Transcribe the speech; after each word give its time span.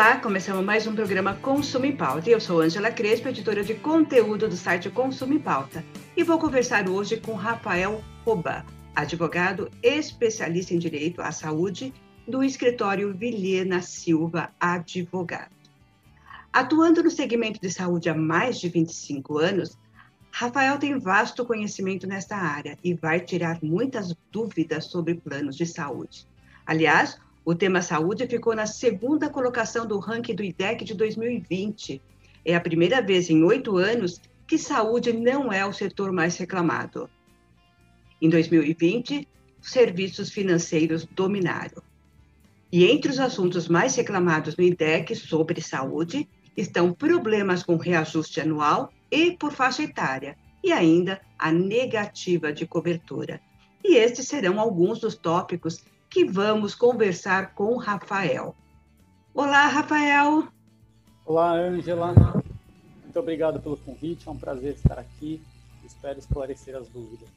Olá, 0.00 0.16
começamos 0.16 0.64
mais 0.64 0.86
um 0.86 0.94
programa 0.94 1.34
Consumo 1.34 1.94
Pauta. 1.94 2.30
Eu 2.30 2.40
sou 2.40 2.62
Ângela 2.62 2.90
Crespo, 2.90 3.28
editora 3.28 3.62
de 3.62 3.74
conteúdo 3.74 4.48
do 4.48 4.56
site 4.56 4.88
Consumo 4.88 5.38
Pauta. 5.38 5.84
E 6.16 6.24
vou 6.24 6.38
conversar 6.38 6.88
hoje 6.88 7.18
com 7.18 7.34
Rafael 7.34 8.02
Roba, 8.24 8.64
advogado 8.96 9.70
especialista 9.82 10.72
em 10.72 10.78
direito 10.78 11.20
à 11.20 11.30
saúde 11.30 11.92
do 12.26 12.42
escritório 12.42 13.12
Vilhena 13.12 13.82
Silva 13.82 14.50
Advogado. 14.58 15.52
Atuando 16.50 17.02
no 17.02 17.10
segmento 17.10 17.60
de 17.60 17.70
saúde 17.70 18.08
há 18.08 18.14
mais 18.14 18.58
de 18.58 18.70
25 18.70 19.36
anos, 19.36 19.78
Rafael 20.30 20.78
tem 20.78 20.98
vasto 20.98 21.44
conhecimento 21.44 22.06
nesta 22.06 22.36
área 22.36 22.78
e 22.82 22.94
vai 22.94 23.20
tirar 23.20 23.58
muitas 23.62 24.16
dúvidas 24.32 24.86
sobre 24.86 25.16
planos 25.16 25.56
de 25.56 25.66
saúde. 25.66 26.26
Aliás, 26.64 27.20
o 27.44 27.54
tema 27.54 27.80
saúde 27.82 28.26
ficou 28.26 28.54
na 28.54 28.66
segunda 28.66 29.28
colocação 29.28 29.86
do 29.86 29.98
ranking 29.98 30.34
do 30.34 30.44
IDEC 30.44 30.84
de 30.84 30.94
2020. 30.94 32.00
É 32.44 32.54
a 32.54 32.60
primeira 32.60 33.00
vez 33.00 33.30
em 33.30 33.42
oito 33.42 33.76
anos 33.76 34.20
que 34.46 34.58
saúde 34.58 35.12
não 35.12 35.52
é 35.52 35.64
o 35.64 35.72
setor 35.72 36.12
mais 36.12 36.36
reclamado. 36.36 37.08
Em 38.20 38.28
2020, 38.28 39.26
serviços 39.60 40.30
financeiros 40.30 41.06
dominaram. 41.06 41.82
E 42.72 42.84
entre 42.84 43.10
os 43.10 43.18
assuntos 43.18 43.68
mais 43.68 43.96
reclamados 43.96 44.56
no 44.56 44.62
IDEC 44.62 45.14
sobre 45.16 45.60
saúde 45.60 46.28
estão 46.56 46.92
problemas 46.92 47.62
com 47.62 47.76
reajuste 47.76 48.40
anual 48.40 48.92
e 49.10 49.32
por 49.32 49.52
faixa 49.52 49.82
etária, 49.82 50.36
e 50.62 50.72
ainda 50.72 51.20
a 51.38 51.50
negativa 51.50 52.52
de 52.52 52.66
cobertura. 52.66 53.40
E 53.82 53.96
estes 53.96 54.28
serão 54.28 54.60
alguns 54.60 55.00
dos 55.00 55.16
tópicos 55.16 55.82
que 56.10 56.24
vamos 56.24 56.74
conversar 56.74 57.54
com 57.54 57.76
Rafael. 57.76 58.56
Olá, 59.32 59.68
Rafael. 59.68 60.48
Olá, 61.24 61.52
Ângela. 61.52 62.12
Muito 63.04 63.18
obrigado 63.18 63.60
pelo 63.60 63.76
convite, 63.76 64.26
é 64.26 64.30
um 64.30 64.36
prazer 64.36 64.74
estar 64.74 64.98
aqui. 64.98 65.40
Espero 65.86 66.18
esclarecer 66.18 66.76
as 66.76 66.88
dúvidas. 66.88 67.28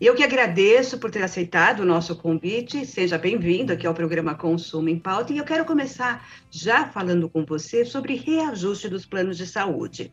Eu 0.00 0.14
que 0.14 0.22
agradeço 0.22 0.98
por 0.98 1.10
ter 1.10 1.22
aceitado 1.22 1.80
o 1.80 1.84
nosso 1.84 2.14
convite. 2.14 2.86
Seja 2.86 3.18
bem-vindo 3.18 3.72
aqui 3.72 3.86
ao 3.86 3.94
programa 3.94 4.36
Consumo 4.36 4.88
em 4.88 4.98
Pauta. 4.98 5.32
E 5.32 5.38
eu 5.38 5.44
quero 5.44 5.64
começar 5.64 6.24
já 6.50 6.86
falando 6.86 7.28
com 7.28 7.44
você 7.44 7.84
sobre 7.84 8.14
reajuste 8.14 8.88
dos 8.88 9.04
planos 9.04 9.36
de 9.36 9.46
saúde. 9.46 10.12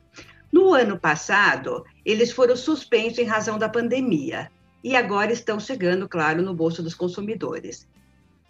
No 0.52 0.74
ano 0.74 0.98
passado, 0.98 1.84
eles 2.04 2.32
foram 2.32 2.56
suspensos 2.56 3.20
em 3.20 3.26
razão 3.26 3.60
da 3.60 3.70
pandemia 3.70 4.50
e 4.84 4.96
agora 4.96 5.32
estão 5.32 5.60
chegando, 5.60 6.08
claro, 6.08 6.42
no 6.42 6.54
bolso 6.54 6.82
dos 6.82 6.96
consumidores. 6.96 7.88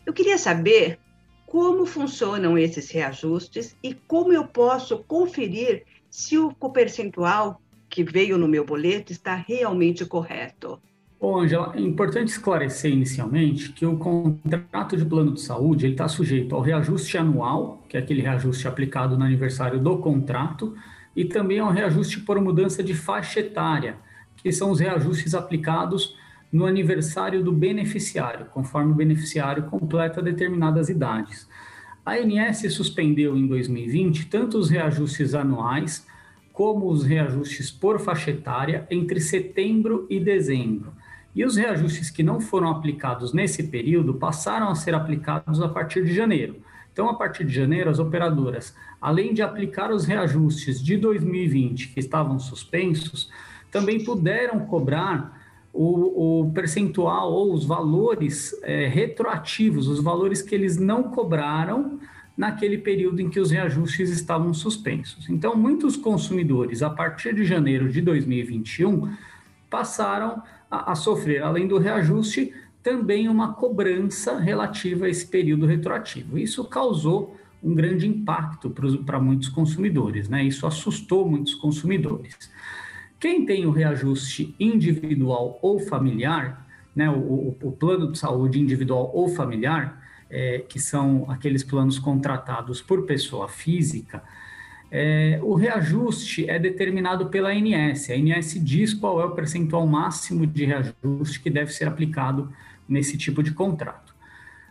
Eu 0.08 0.14
queria 0.14 0.38
saber 0.38 0.98
como 1.46 1.86
funcionam 1.86 2.58
esses 2.58 2.90
reajustes 2.90 3.76
e 3.84 3.94
como 3.94 4.32
eu 4.32 4.48
posso 4.48 5.00
conferir 5.00 5.84
se 6.10 6.38
o 6.38 6.54
percentual 6.72 7.62
que 7.90 8.06
veio 8.06 8.38
no 8.38 8.48
meu 8.48 8.64
boleto 8.64 9.12
está 9.12 9.36
realmente 9.36 10.06
correto. 10.06 10.80
Bom, 11.20 11.42
Angela, 11.42 11.73
é 11.76 11.82
importante 11.82 12.30
esclarecer 12.30 12.90
inicialmente 12.90 13.73
que 13.73 13.86
o 13.86 13.98
contrato 13.98 14.96
de 14.96 15.04
plano 15.04 15.34
de 15.34 15.42
saúde 15.42 15.88
está 15.88 16.08
sujeito 16.08 16.56
ao 16.56 16.62
reajuste 16.62 17.17
anual, 17.17 17.84
que 17.90 17.98
é 17.98 18.00
aquele 18.00 18.22
reajuste 18.22 18.66
aplicado 18.66 19.17
no 19.17 19.26
aniversário 19.26 19.78
do 19.78 19.98
contrato, 19.98 20.73
e 21.14 21.26
também 21.26 21.60
ao 21.60 21.70
reajuste 21.70 22.22
por 22.22 22.40
mudança 22.40 22.82
de 22.82 22.94
faixa 22.94 23.42
etária, 23.42 23.98
que 24.38 24.54
são 24.54 24.72
os 24.72 24.80
reajustes 24.80 25.36
aplicados 25.36 26.16
no 26.52 26.66
aniversário 26.66 27.44
do 27.44 27.52
beneficiário, 27.52 28.46
conforme 28.48 28.92
o 28.92 28.96
beneficiário 28.96 29.64
completa 29.64 30.22
determinadas 30.22 30.90
idades. 30.90 31.48
A 32.06 32.14
ANS 32.14 32.74
suspendeu 32.74 33.36
em 33.36 33.48
2020 33.48 34.28
tanto 34.28 34.58
os 34.58 34.70
reajustes 34.70 35.34
anuais 35.34 36.08
como 36.54 36.90
os 36.90 37.04
reajustes 37.04 37.70
por 37.70 38.00
faixa 38.00 38.32
etária 38.32 38.88
entre 38.90 39.20
setembro 39.20 40.08
e 40.10 40.20
dezembro. 40.20 40.94
E 41.36 41.46
os 41.46 41.56
reajustes 41.56 42.10
que 42.10 42.24
não 42.24 42.40
foram 42.40 42.70
aplicados 42.70 43.34
nesse 43.34 43.64
período 43.64 44.16
passaram 44.16 44.70
a 44.70 44.76
ser 44.76 44.96
aplicados 44.96 45.62
a 45.62 45.68
partir 45.68 46.04
de 46.04 46.16
janeiro. 46.16 46.56
Então, 46.92 47.10
a 47.10 47.14
partir 47.14 47.46
de 47.46 47.54
janeiro, 47.54 47.92
as 47.92 48.00
operadoras, 48.00 48.74
além 49.00 49.36
de 49.36 49.44
aplicar 49.44 49.92
os 49.92 50.06
reajustes 50.06 50.82
de 50.82 50.98
2020 50.98 51.90
que 51.90 52.00
estavam 52.00 52.40
suspensos, 52.40 53.30
também 53.70 54.04
puderam 54.04 54.62
cobrar 54.62 55.36
o, 55.77 56.42
o 56.42 56.52
percentual 56.52 57.32
ou 57.32 57.54
os 57.54 57.64
valores 57.64 58.58
é, 58.64 58.88
retroativos, 58.88 59.88
os 59.88 60.02
valores 60.02 60.42
que 60.42 60.55
eles 60.55 60.77
não 60.77 61.04
cobraram 61.04 61.99
naquele 62.36 62.80
período 62.80 63.21
em 63.21 63.30
que 63.30 63.39
os 63.39 63.52
reajustes 63.52 64.10
estavam 64.10 64.54
suspensos. 64.54 65.30
Então, 65.30 65.55
muitos 65.55 65.95
consumidores, 65.95 66.82
a 66.82 66.89
partir 66.89 67.33
de 67.36 67.45
janeiro 67.45 67.89
de 67.89 68.02
2021, 68.02 69.14
passaram 69.70 70.42
a, 70.70 70.92
a 70.92 70.95
sofrer, 70.95 71.43
além 71.43 71.67
do 71.67 71.77
reajuste, 71.77 72.54
também 72.82 73.30
uma 73.30 73.54
cobrança 73.54 74.39
relativa 74.39 75.05
a 75.05 75.10
esse 75.10 75.27
período 75.27 75.67
retroativo. 75.67 76.39
Isso 76.39 76.64
causou 76.66 77.37
um 77.64 77.76
grande 77.76 78.08
impacto 78.08 78.70
para 79.05 79.20
muitos 79.20 79.49
consumidores, 79.49 80.30
né? 80.30 80.43
Isso 80.43 80.66
assustou 80.66 81.27
muitos 81.27 81.54
consumidores. 81.54 82.49
Quem 83.20 83.45
tem 83.45 83.66
o 83.66 83.72
reajuste 83.72 84.55
individual 84.60 85.58
ou 85.61 85.80
familiar, 85.80 86.66
né, 86.95 87.10
o, 87.10 87.55
o 87.61 87.72
plano 87.72 88.11
de 88.11 88.17
saúde 88.17 88.60
individual 88.60 89.11
ou 89.14 89.28
familiar, 89.30 90.04
é, 90.30 90.60
que 90.60 90.80
são 90.80 91.26
aqueles 91.30 91.64
planos 91.64 91.98
contratados 91.98 92.82
por 92.82 93.05
pessoa 93.05 93.48
física, 93.48 94.22
é, 94.89 95.39
o 95.44 95.54
reajuste 95.54 96.50
é 96.50 96.58
determinado 96.58 97.28
pela 97.28 97.50
ANS. 97.50 98.10
A 98.10 98.14
ANS 98.14 98.64
diz 98.64 98.94
qual 98.94 99.22
é 99.22 99.26
o 99.26 99.32
percentual 99.32 99.86
máximo 99.86 100.45
de 100.45 100.66
reajuste 100.66 101.42
que 101.42 101.49
deve 101.49 101.73
ser 101.73 101.88
aplicado 101.88 102.52
nesse 102.88 103.17
tipo 103.17 103.44
de 103.44 103.52
contrato. 103.52 104.16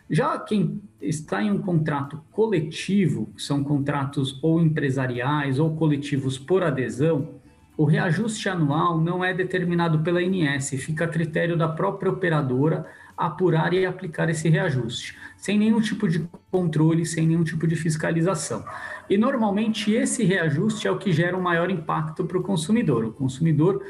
Já 0.09 0.39
quem 0.39 0.81
está 1.01 1.43
em 1.43 1.51
um 1.51 1.61
contrato 1.61 2.23
coletivo, 2.31 3.27
que 3.35 3.41
são 3.41 3.63
contratos 3.63 4.39
ou 4.41 4.61
empresariais 4.61 5.59
ou 5.59 5.75
coletivos 5.75 6.37
por 6.37 6.63
adesão, 6.63 7.36
o 7.77 7.85
reajuste 7.85 8.49
anual 8.49 8.99
não 8.99 9.23
é 9.23 9.31
determinado 9.33 9.99
pela 9.99 10.21
INS, 10.21 10.71
fica 10.79 11.05
a 11.05 11.07
critério 11.07 11.55
da 11.55 11.67
própria 11.67 12.11
operadora 12.11 12.87
apurar 13.15 13.71
e 13.73 13.85
aplicar 13.85 14.29
esse 14.29 14.49
reajuste, 14.49 15.15
sem 15.37 15.57
nenhum 15.57 15.79
tipo 15.79 16.07
de 16.07 16.27
controle, 16.51 17.05
sem 17.05 17.27
nenhum 17.27 17.43
tipo 17.43 17.67
de 17.67 17.75
fiscalização. 17.75 18.65
E 19.07 19.15
normalmente 19.15 19.91
esse 19.91 20.23
reajuste 20.23 20.87
é 20.87 20.91
o 20.91 20.97
que 20.97 21.11
gera 21.11 21.37
um 21.37 21.41
maior 21.41 21.69
impacto 21.69 22.25
para 22.25 22.37
o 22.37 22.43
consumidor. 22.43 23.05
O 23.05 23.11
consumidor 23.11 23.83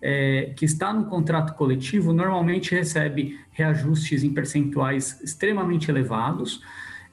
é, 0.00 0.52
que 0.56 0.64
está 0.64 0.92
no 0.92 1.06
contrato 1.06 1.54
coletivo 1.54 2.12
normalmente 2.12 2.74
recebe 2.74 3.38
reajustes 3.50 4.24
em 4.24 4.32
percentuais 4.32 5.20
extremamente 5.22 5.90
elevados. 5.90 6.60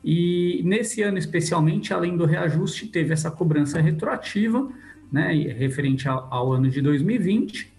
E 0.03 0.61
nesse 0.63 1.01
ano, 1.01 1.17
especialmente, 1.17 1.93
além 1.93 2.15
do 2.17 2.25
reajuste, 2.25 2.87
teve 2.87 3.13
essa 3.13 3.29
cobrança 3.29 3.79
retroativa 3.79 4.71
né, 5.11 5.33
referente 5.57 6.07
ao, 6.07 6.27
ao 6.31 6.53
ano 6.53 6.69
de 6.69 6.81
2020, 6.81 7.71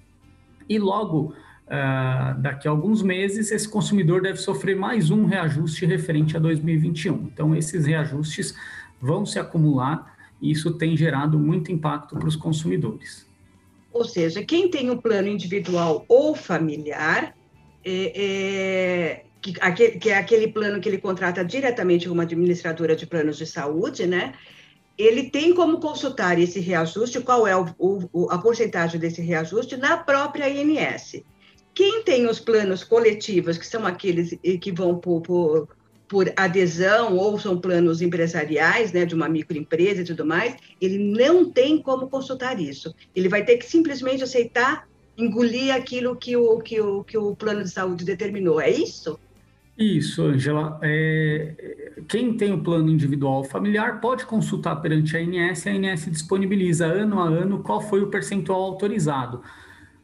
e 0.69 0.79
logo 0.79 1.35
uh, 1.67 2.41
daqui 2.41 2.69
a 2.69 2.71
alguns 2.71 3.03
meses 3.03 3.51
esse 3.51 3.69
consumidor 3.69 4.23
deve 4.23 4.39
sofrer 4.39 4.77
mais 4.77 5.11
um 5.11 5.25
reajuste 5.25 5.85
referente 5.87 6.37
a 6.37 6.41
2021. 6.41 7.31
Então, 7.33 7.55
esses 7.55 7.87
reajustes 7.87 8.55
vão 9.01 9.25
se 9.25 9.39
acumular 9.39 10.17
e 10.41 10.51
isso 10.51 10.73
tem 10.73 10.97
gerado 10.97 11.39
muito 11.39 11.73
impacto 11.73 12.17
para 12.17 12.29
os 12.29 12.37
consumidores. 12.37 13.27
Ou 13.93 14.05
seja, 14.05 14.43
quem 14.43 14.71
tem 14.71 14.91
um 14.91 14.97
plano 14.97 15.29
individual 15.29 16.05
ou 16.09 16.35
familiar, 16.35 17.35
é, 17.85 18.13
é, 18.15 19.25
que, 19.43 19.55
aquele, 19.61 19.99
que 19.99 20.11
é 20.11 20.19
aquele 20.19 20.49
plano 20.49 20.81
que 20.81 20.89
ele 20.89 20.99
contrata 20.99 21.45
diretamente 21.45 22.07
com 22.07 22.15
uma 22.15 22.23
administradora 22.23 22.95
de 22.95 23.07
planos 23.07 23.37
de 23.37 23.47
saúde, 23.47 24.07
né? 24.07 24.35
Ele 25.03 25.31
tem 25.31 25.55
como 25.55 25.81
consultar 25.81 26.39
esse 26.39 26.61
reajuste, 26.61 27.21
qual 27.21 27.47
é 27.47 27.57
o, 27.57 27.67
o, 27.79 28.31
a 28.31 28.39
porcentagem 28.39 29.01
desse 29.01 29.23
reajuste, 29.23 29.77
na 29.77 29.97
própria 29.97 30.49
INS. 30.49 31.23
Quem 31.75 32.03
tem 32.03 32.29
os 32.29 32.41
planos 32.41 32.85
coletivos, 32.85 33.57
que 33.57 33.67
são 33.67 33.87
aqueles 33.87 34.37
que 34.61 34.73
vão 34.73 34.99
por, 34.99 35.23
por, 35.23 35.69
por 36.09 36.33
adesão 36.37 37.17
ou 37.17 37.39
são 37.39 37.59
planos 37.59 38.03
empresariais, 38.03 38.93
né, 38.93 39.05
de 39.05 39.15
uma 39.15 39.29
microempresa 39.29 40.03
e 40.03 40.05
tudo 40.05 40.27
mais, 40.27 40.57
ele 40.81 40.99
não 40.99 41.51
tem 41.51 41.81
como 41.81 42.09
consultar 42.09 42.61
isso. 42.61 42.95
Ele 43.15 43.29
vai 43.29 43.45
ter 43.45 43.57
que 43.57 43.67
simplesmente 43.67 44.25
aceitar, 44.25 44.89
engolir 45.17 45.75
aquilo 45.75 46.17
que 46.17 46.37
o, 46.37 46.59
que 46.59 46.81
o, 46.81 47.05
que 47.05 47.17
o 47.17 47.35
plano 47.37 47.63
de 47.63 47.71
saúde 47.71 48.05
determinou. 48.05 48.61
É 48.61 48.69
isso? 48.69 49.19
Isso, 49.81 50.23
Angela. 50.23 50.79
É, 50.83 52.03
quem 52.07 52.37
tem 52.37 52.53
o 52.53 52.63
plano 52.63 52.91
individual 52.91 53.43
familiar 53.43 53.99
pode 53.99 54.27
consultar 54.27 54.77
perante 54.77 55.17
a 55.17 55.21
ANS, 55.21 55.67
a 55.67 55.71
ANS 55.71 56.05
disponibiliza 56.05 56.85
ano 56.85 57.19
a 57.19 57.27
ano 57.27 57.63
qual 57.63 57.81
foi 57.81 58.03
o 58.03 58.09
percentual 58.09 58.61
autorizado. 58.61 59.43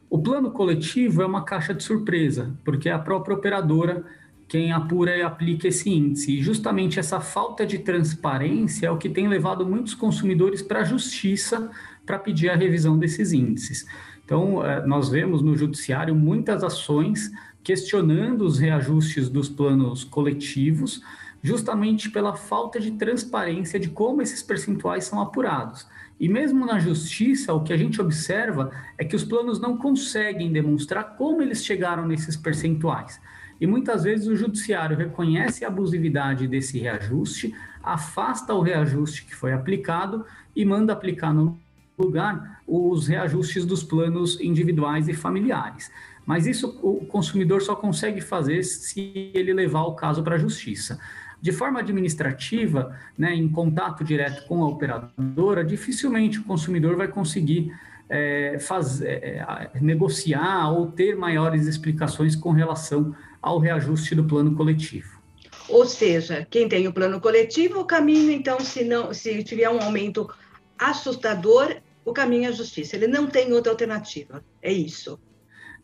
O 0.09 0.17
plano 0.17 0.49
coletivo 0.49 1.21
é 1.21 1.27
uma 1.27 1.43
caixa 1.43 1.75
de 1.75 1.83
surpresa, 1.83 2.57
porque 2.65 2.89
é 2.89 2.91
a 2.91 2.97
própria 2.97 3.35
operadora 3.35 4.03
quem 4.47 4.71
apura 4.71 5.15
e 5.15 5.21
aplica 5.21 5.67
esse 5.67 5.91
índice. 5.91 6.39
E 6.39 6.41
justamente 6.41 6.99
essa 6.99 7.19
falta 7.19 7.63
de 7.63 7.77
transparência 7.77 8.87
é 8.87 8.91
o 8.91 8.97
que 8.97 9.09
tem 9.09 9.27
levado 9.27 9.63
muitos 9.63 9.93
consumidores 9.93 10.63
para 10.63 10.79
a 10.79 10.85
justiça 10.85 11.69
para 12.03 12.17
pedir 12.17 12.49
a 12.49 12.55
revisão 12.55 12.97
desses 12.97 13.31
índices. 13.31 13.85
Então, 14.25 14.65
é, 14.65 14.85
nós 14.87 15.09
vemos 15.09 15.43
no 15.43 15.55
judiciário 15.55 16.15
muitas 16.15 16.63
ações 16.63 17.29
questionando 17.67 18.45
os 18.45 18.57
reajustes 18.57 19.27
dos 19.27 19.49
planos 19.49 20.05
coletivos, 20.05 21.01
justamente 21.43 22.09
pela 22.09 22.33
falta 22.33 22.79
de 22.79 22.91
transparência 22.91 23.77
de 23.77 23.89
como 23.89 24.21
esses 24.21 24.41
percentuais 24.41 25.03
são 25.03 25.19
apurados. 25.19 25.85
E 26.17 26.29
mesmo 26.29 26.65
na 26.65 26.79
justiça, 26.79 27.53
o 27.53 27.61
que 27.61 27.73
a 27.73 27.77
gente 27.77 27.99
observa 27.99 28.71
é 28.97 29.03
que 29.03 29.17
os 29.17 29.25
planos 29.25 29.59
não 29.59 29.75
conseguem 29.75 30.49
demonstrar 30.49 31.17
como 31.17 31.41
eles 31.41 31.65
chegaram 31.65 32.07
nesses 32.07 32.37
percentuais. 32.37 33.19
E 33.59 33.67
muitas 33.67 34.05
vezes 34.05 34.27
o 34.27 34.35
judiciário 34.37 34.95
reconhece 34.95 35.65
a 35.65 35.67
abusividade 35.67 36.47
desse 36.47 36.79
reajuste, 36.79 37.53
afasta 37.83 38.53
o 38.53 38.61
reajuste 38.61 39.25
que 39.25 39.35
foi 39.35 39.51
aplicado 39.51 40.25
e 40.55 40.63
manda 40.63 40.93
aplicar 40.93 41.33
no 41.33 41.59
lugar 41.99 42.61
os 42.65 43.07
reajustes 43.07 43.65
dos 43.65 43.83
planos 43.83 44.39
individuais 44.39 45.09
e 45.09 45.13
familiares. 45.13 45.91
Mas 46.27 46.45
isso 46.45 46.77
o 46.83 47.05
consumidor 47.05 47.61
só 47.61 47.73
consegue 47.73 48.19
fazer 48.19 48.61
se 48.61 49.31
ele 49.33 49.53
levar 49.53 49.83
o 49.83 49.95
caso 49.95 50.21
para 50.21 50.35
a 50.35 50.37
justiça. 50.37 50.99
De 51.41 51.53
forma 51.53 51.79
administrativa, 51.79 52.93
né, 53.17 53.33
em 53.33 53.47
contato 53.47 54.03
direto 54.03 54.45
com 54.45 54.61
a 54.61 54.67
operadora, 54.67 55.63
dificilmente 55.63 56.39
o 56.39 56.43
consumidor 56.43 56.97
vai 56.97 57.07
conseguir 57.07 57.71
é, 58.09 58.57
fazer, 58.59 59.07
é, 59.07 59.69
negociar 59.79 60.69
ou 60.69 60.91
ter 60.91 61.15
maiores 61.15 61.65
explicações 61.65 62.35
com 62.35 62.51
relação 62.51 63.15
ao 63.41 63.57
reajuste 63.57 64.13
do 64.13 64.25
plano 64.25 64.53
coletivo. 64.53 65.21
Ou 65.69 65.85
seja, 65.85 66.45
quem 66.49 66.67
tem 66.67 66.89
o 66.89 66.93
plano 66.93 67.21
coletivo, 67.21 67.79
o 67.79 67.85
caminho, 67.85 68.31
então, 68.31 68.59
se, 68.59 68.83
não, 68.83 69.13
se 69.13 69.43
tiver 69.43 69.69
um 69.69 69.81
aumento 69.81 70.29
assustador, 70.77 71.77
o 72.03 72.11
caminho 72.11 72.45
é 72.45 72.47
a 72.47 72.51
justiça. 72.51 72.97
Ele 72.97 73.07
não 73.07 73.27
tem 73.27 73.53
outra 73.53 73.71
alternativa. 73.71 74.43
É 74.61 74.73
isso. 74.73 75.17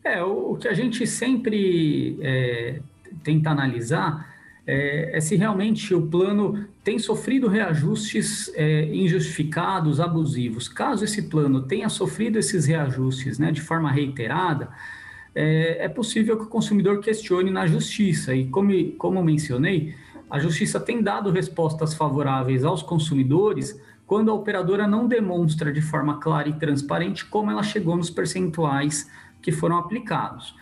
É, 0.04 0.22
o, 0.22 0.56
que 0.56 0.68
a 0.68 0.74
gente 0.74 1.06
sempre 1.06 2.18
é, 2.20 2.80
tenta 3.22 3.48
analisar 3.50 4.34
é, 4.66 5.16
é, 5.16 5.20
se 5.20 5.36
realmente 5.36 5.94
o 5.94 6.06
plano 6.06 6.66
tem 6.82 6.98
sofrido 6.98 7.48
reajustes 7.48 8.50
é, 8.54 8.84
injustificados, 8.94 10.00
abusivos. 10.00 10.68
Caso 10.68 11.04
esse 11.04 11.22
plano 11.22 11.62
tenha 11.62 11.88
sofrido 11.88 12.38
esses 12.38 12.66
reajustes 12.66 13.38
né, 13.38 13.50
de 13.50 13.60
forma 13.60 13.90
reiterada, 13.90 14.68
é, 15.34 15.84
é, 15.84 15.88
possível 15.88 16.36
que 16.36 16.44
o 16.44 16.48
consumidor 16.48 17.00
questione 17.00 17.50
na 17.50 17.66
justiça. 17.66 18.34
E 18.34 18.46
como, 18.46 18.72
como 18.92 19.22
mencionei, 19.22 19.94
a 20.30 20.38
justiça 20.38 20.80
tem 20.80 21.02
dado 21.02 21.30
respostas 21.30 21.94
favoráveis 21.94 22.64
aos 22.64 22.82
consumidores 22.82 23.78
quando 24.06 24.30
a 24.30 24.34
operadora 24.34 24.86
não 24.86 25.08
demonstra 25.08 25.72
de 25.72 25.80
forma 25.80 26.20
clara 26.20 26.48
e 26.48 26.52
transparente 26.54 27.24
como 27.24 27.50
ela 27.50 27.62
chegou 27.62 27.96
nos 27.96 28.10
percentuais 28.10 29.10
que 29.44 29.52
foram 29.52 29.76
aplicados. 29.76 30.56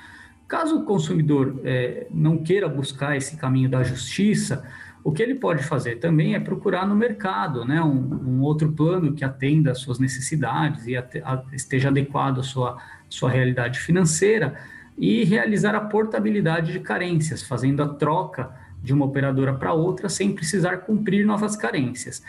Caso 0.49 0.81
o 0.81 0.85
consumidor 0.85 1.61
é, 1.65 2.09
não 2.11 2.39
queira 2.39 2.69
buscar 2.69 3.17
esse 3.17 3.37
caminho 3.37 3.71
da 3.71 3.85
justiça, 3.85 4.69
o 5.05 5.13
que 5.13 5.23
ele 5.23 5.37
pode 5.37 5.63
fazer 5.63 6.01
também 6.01 6.35
é 6.35 6.41
procurar 6.41 6.85
no 6.85 6.97
mercado 6.97 7.65
né, 7.65 7.81
um, 7.81 8.39
um 8.39 8.41
outro 8.41 8.73
plano 8.73 9.13
que 9.13 9.25
atenda 9.25 9.71
às 9.71 9.79
suas 9.79 10.01
necessidades 10.01 10.89
e 10.89 10.97
a, 10.97 11.43
esteja 11.53 11.91
adequado 11.91 12.41
à 12.41 12.43
sua, 12.43 12.77
sua 13.09 13.31
realidade 13.31 13.79
financeira 13.79 14.59
e 14.99 15.23
realizar 15.23 15.77
a 15.77 15.81
portabilidade 15.81 16.73
de 16.73 16.81
carências, 16.81 17.41
fazendo 17.41 17.85
a 17.85 17.89
troca 17.89 18.51
de 18.83 18.93
uma 18.93 19.05
operadora 19.05 19.55
para 19.55 19.73
outra 19.73 20.09
sem 20.09 20.35
precisar 20.35 20.79
cumprir 20.79 21.25
novas 21.25 21.55
carências. 21.55 22.21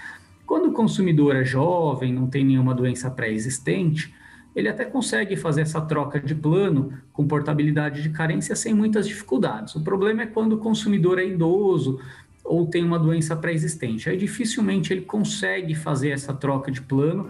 Quando 0.46 0.70
o 0.70 0.74
consumidor 0.74 1.36
é 1.36 1.44
jovem, 1.44 2.14
não 2.14 2.28
tem 2.28 2.46
nenhuma 2.46 2.76
doença 2.76 3.10
pré-existente, 3.10 4.14
ele 4.56 4.70
até 4.70 4.86
consegue 4.86 5.36
fazer 5.36 5.62
essa 5.62 5.82
troca 5.82 6.20
de 6.20 6.36
plano 6.36 6.94
com 7.12 7.28
portabilidade 7.28 8.02
de 8.02 8.10
carência 8.10 8.56
sem 8.56 8.74
muitas 8.74 9.08
dificuldades. 9.08 9.76
O 9.76 9.82
problema 9.82 10.24
é 10.24 10.26
quando 10.28 10.54
o 10.54 10.58
consumidor 10.58 11.18
é 11.20 11.26
idoso 11.26 12.00
ou 12.44 12.68
tem 12.68 12.84
uma 12.84 13.00
doença 13.00 13.36
pré-existente. 13.36 14.10
Aí 14.10 14.18
dificilmente 14.18 14.94
ele 14.94 15.02
consegue 15.02 15.74
fazer 15.74 16.10
essa 16.10 16.34
troca 16.34 16.72
de 16.72 16.82
plano 16.82 17.30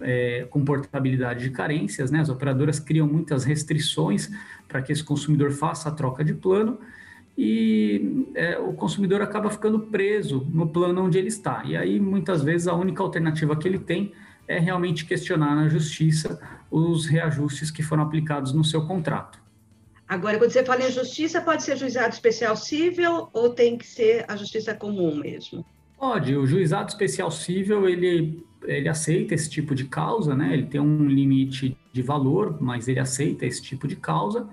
é, 0.00 0.46
com 0.50 0.64
portabilidade 0.64 1.44
de 1.44 1.50
carências. 1.50 2.10
Né? 2.10 2.20
As 2.20 2.28
operadoras 2.28 2.78
criam 2.78 3.06
muitas 3.06 3.44
restrições 3.44 4.30
para 4.68 4.80
que 4.80 4.92
esse 4.92 5.02
consumidor 5.02 5.50
faça 5.50 5.88
a 5.88 5.92
troca 5.92 6.24
de 6.24 6.34
plano 6.34 6.78
e 7.36 8.26
é, 8.34 8.58
o 8.58 8.72
consumidor 8.74 9.22
acaba 9.22 9.50
ficando 9.50 9.80
preso 9.80 10.46
no 10.52 10.68
plano 10.68 11.02
onde 11.02 11.18
ele 11.18 11.28
está. 11.28 11.62
E 11.64 11.76
aí, 11.76 11.98
muitas 11.98 12.42
vezes, 12.42 12.68
a 12.68 12.74
única 12.74 13.02
alternativa 13.02 13.56
que 13.56 13.66
ele 13.66 13.78
tem 13.78 14.12
é 14.46 14.58
realmente 14.58 15.06
questionar 15.06 15.54
na 15.54 15.68
justiça 15.68 16.40
os 16.70 17.06
reajustes 17.06 17.70
que 17.70 17.82
foram 17.82 18.04
aplicados 18.04 18.52
no 18.52 18.64
seu 18.64 18.86
contrato. 18.86 19.40
Agora, 20.08 20.38
quando 20.38 20.50
você 20.50 20.64
fala 20.64 20.82
em 20.82 20.90
justiça, 20.90 21.40
pode 21.40 21.62
ser 21.62 21.76
juizado 21.76 22.12
especial 22.12 22.56
civil 22.56 23.28
ou 23.32 23.50
tem 23.50 23.78
que 23.78 23.86
ser 23.86 24.24
a 24.28 24.36
justiça 24.36 24.74
comum 24.74 25.14
mesmo? 25.14 25.64
Pode. 25.96 26.36
O 26.36 26.46
juizado 26.46 26.88
especial 26.88 27.30
civil 27.30 27.88
ele 27.88 28.44
ele 28.64 28.88
aceita 28.90 29.34
esse 29.34 29.48
tipo 29.48 29.74
de 29.74 29.84
causa, 29.84 30.34
né? 30.34 30.52
Ele 30.52 30.66
tem 30.66 30.80
um 30.80 31.06
limite 31.06 31.76
de 31.92 32.02
valor, 32.02 32.60
mas 32.60 32.88
ele 32.88 33.00
aceita 33.00 33.46
esse 33.46 33.62
tipo 33.62 33.88
de 33.88 33.96
causa 33.96 34.46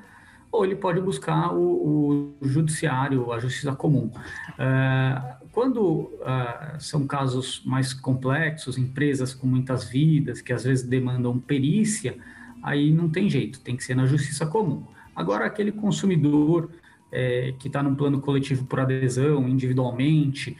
ou 0.52 0.66
ele 0.66 0.76
pode 0.76 1.02
buscar 1.02 1.54
o, 1.54 2.34
o 2.42 2.48
judiciário, 2.48 3.32
a 3.32 3.40
justiça 3.40 3.76
comum. 3.76 4.10
Uh, 4.58 5.47
quando 5.58 5.82
uh, 5.82 6.78
são 6.78 7.08
casos 7.08 7.64
mais 7.66 7.92
complexos, 7.92 8.78
empresas 8.78 9.34
com 9.34 9.48
muitas 9.48 9.86
vidas, 9.90 10.40
que 10.40 10.54
às 10.54 10.64
vezes 10.66 10.86
demandam 10.86 11.40
perícia, 11.40 12.16
aí 12.62 12.94
não 12.94 13.10
tem 13.10 13.28
jeito, 13.28 13.60
tem 13.62 13.76
que 13.76 13.84
ser 13.84 13.96
na 13.96 14.06
justiça 14.06 14.46
comum. 14.46 14.84
Agora, 15.16 15.48
aquele 15.48 15.72
consumidor 15.72 16.70
é, 17.12 17.56
que 17.58 17.70
está 17.70 17.82
num 17.82 17.96
plano 17.96 18.22
coletivo 18.22 18.66
por 18.66 18.82
adesão, 18.82 19.50
individualmente, 19.50 20.56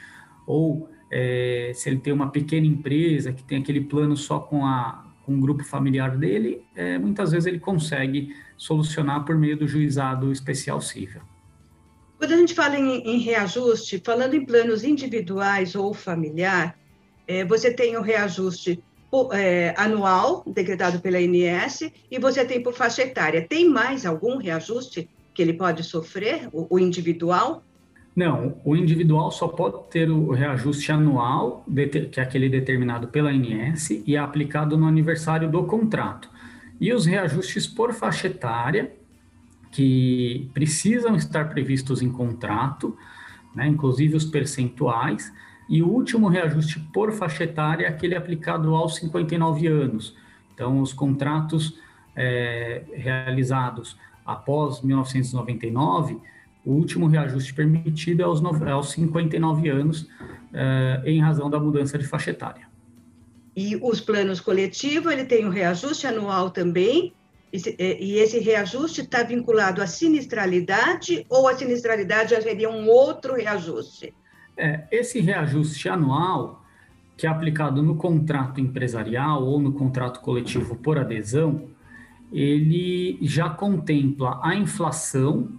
ou 0.48 0.90
é, 1.12 1.72
se 1.76 1.92
ele 1.92 2.00
tem 2.00 2.12
uma 2.12 2.32
pequena 2.32 2.66
empresa 2.66 3.32
que 3.32 3.44
tem 3.44 3.60
aquele 3.60 3.82
plano 3.82 4.18
só 4.18 4.40
com, 4.40 4.66
a, 4.66 5.06
com 5.24 5.36
um 5.36 5.40
grupo 5.40 5.64
familiar 5.64 6.18
dele, 6.18 6.66
é, 6.76 6.98
muitas 6.98 7.34
vezes 7.34 7.46
ele 7.46 7.60
consegue 7.60 8.36
solucionar 8.58 9.26
por 9.26 9.38
meio 9.38 9.58
do 9.58 9.68
juizado 9.68 10.32
especial 10.32 10.82
civil. 10.82 11.22
Quando 12.18 12.34
a 12.34 12.38
gente 12.38 12.54
fala 12.54 12.78
em, 12.78 13.02
em 13.04 13.20
reajuste, 13.20 14.02
falando 14.04 14.34
em 14.34 14.46
planos 14.46 14.84
individuais 14.84 15.76
ou 15.76 15.94
familiar, 15.94 16.78
é, 17.28 17.46
você 17.46 17.72
tem 17.72 17.96
o 17.98 18.02
reajuste 18.02 18.84
é, 19.34 19.74
anual, 19.78 20.44
decretado 20.48 21.00
pela 21.00 21.20
INS, 21.20 21.92
e 22.10 22.20
você 22.20 22.44
tem 22.44 22.62
por 22.62 22.74
faixa 22.74 23.04
etária. 23.04 23.46
Tem 23.48 23.70
mais 23.70 24.06
algum 24.06 24.38
reajuste 24.38 25.10
que 25.34 25.42
ele 25.42 25.54
pode 25.54 25.84
sofrer, 25.84 26.50
o, 26.52 26.68
o 26.70 26.80
individual? 26.80 27.64
Não, 28.16 28.60
o 28.66 28.76
individual 28.76 29.30
só 29.30 29.48
pode 29.48 29.78
ter 29.92 30.10
o 30.10 30.32
reajuste 30.32 30.92
anual, 30.92 31.64
que 32.12 32.20
é 32.20 32.24
aquele 32.24 32.50
determinado 32.50 33.10
pela 33.10 33.32
INS, 33.32 33.92
e 34.06 34.16
é 34.16 34.20
aplicado 34.20 34.76
no 34.76 34.88
aniversário 34.88 35.50
do 35.50 35.64
contrato 35.66 36.30
e 36.80 36.94
os 36.94 37.06
reajustes 37.06 37.68
por 37.68 37.94
faixa 37.94 38.28
etária, 38.28 38.92
que 39.72 40.50
precisam 40.54 41.16
estar 41.16 41.50
previstos 41.50 42.02
em 42.02 42.12
contrato, 42.12 42.98
né, 43.56 43.68
inclusive 43.68 44.16
os 44.16 44.26
percentuais, 44.26 45.34
e 45.70 45.82
o 45.84 45.88
último 45.88 46.28
reajuste 46.28 46.80
por 46.94 47.12
faixa 47.12 47.44
etária 47.44 47.86
é 47.86 47.90
aquele 47.90 48.16
aplicado 48.16 48.74
aos 48.74 48.96
59 48.96 49.68
anos. 49.68 50.16
Então, 50.54 50.82
os 50.82 50.94
contratos 50.94 51.78
é, 52.16 52.84
realizados 52.94 53.98
após 54.26 54.82
1999, 54.82 56.18
o 56.66 56.72
último 56.72 57.08
reajuste 57.08 57.54
permitido 57.54 58.22
é 58.22 58.26
aos, 58.26 58.42
é 58.44 58.72
aos 58.72 58.92
59 58.92 59.70
anos, 59.70 60.10
é, 60.54 61.02
em 61.06 61.20
razão 61.22 61.50
da 61.50 61.60
mudança 61.60 61.98
de 61.98 62.06
faixa 62.06 62.32
etária. 62.32 62.68
E 63.56 63.76
os 63.78 64.00
planos 64.00 64.40
coletivos, 64.40 65.12
ele 65.12 65.26
tem 65.26 65.46
um 65.46 65.50
reajuste 65.50 66.06
anual 66.06 66.52
também, 66.52 67.14
e 67.52 68.18
esse 68.20 68.40
reajuste 68.40 69.02
está 69.02 69.24
vinculado 69.24 69.82
à 69.82 69.88
sinistralidade 69.88 71.26
ou 71.30 71.48
a 71.48 71.56
sinistralidade 71.56 72.32
já 72.32 72.42
seria 72.42 72.70
um 72.70 72.88
outro 72.88 73.36
reajuste? 73.36 74.14
É, 74.58 74.84
esse 74.92 75.20
reajuste 75.20 75.88
anual, 75.88 76.66
que 77.16 77.26
é 77.26 77.30
aplicado 77.30 77.82
no 77.82 77.96
contrato 77.96 78.60
empresarial 78.60 79.44
ou 79.44 79.60
no 79.60 79.72
contrato 79.72 80.20
coletivo 80.20 80.76
por 80.76 80.98
adesão, 80.98 81.70
ele 82.32 83.18
já 83.22 83.50
contempla 83.50 84.40
a 84.44 84.56
inflação 84.56 85.50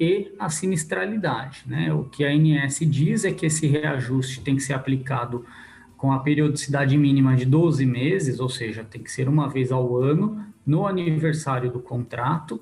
e 0.00 0.32
a 0.38 0.48
sinistralidade. 0.48 1.64
Né? 1.66 1.92
O 1.92 2.04
que 2.04 2.24
a 2.24 2.30
ANS 2.30 2.78
diz 2.80 3.24
é 3.24 3.32
que 3.32 3.46
esse 3.46 3.66
reajuste 3.66 4.40
tem 4.40 4.56
que 4.56 4.62
ser 4.62 4.72
aplicado 4.72 5.44
com 5.96 6.12
a 6.12 6.18
periodicidade 6.18 6.96
mínima 6.96 7.36
de 7.36 7.44
12 7.44 7.84
meses, 7.86 8.40
ou 8.40 8.48
seja, 8.48 8.84
tem 8.84 9.02
que 9.02 9.10
ser 9.10 9.28
uma 9.28 9.48
vez 9.48 9.72
ao 9.72 9.96
ano, 9.96 10.44
no 10.66 10.86
aniversário 10.86 11.70
do 11.70 11.80
contrato, 11.80 12.60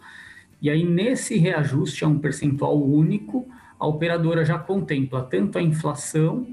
e 0.61 0.71
aí 0.71 0.85
nesse 0.85 1.37
reajuste, 1.39 2.05
é 2.05 2.07
um 2.07 2.19
percentual 2.19 2.81
único, 2.81 3.49
a 3.79 3.87
operadora 3.87 4.45
já 4.45 4.59
contempla 4.59 5.23
tanto 5.23 5.59
a 5.59 5.63
inflação 5.63 6.47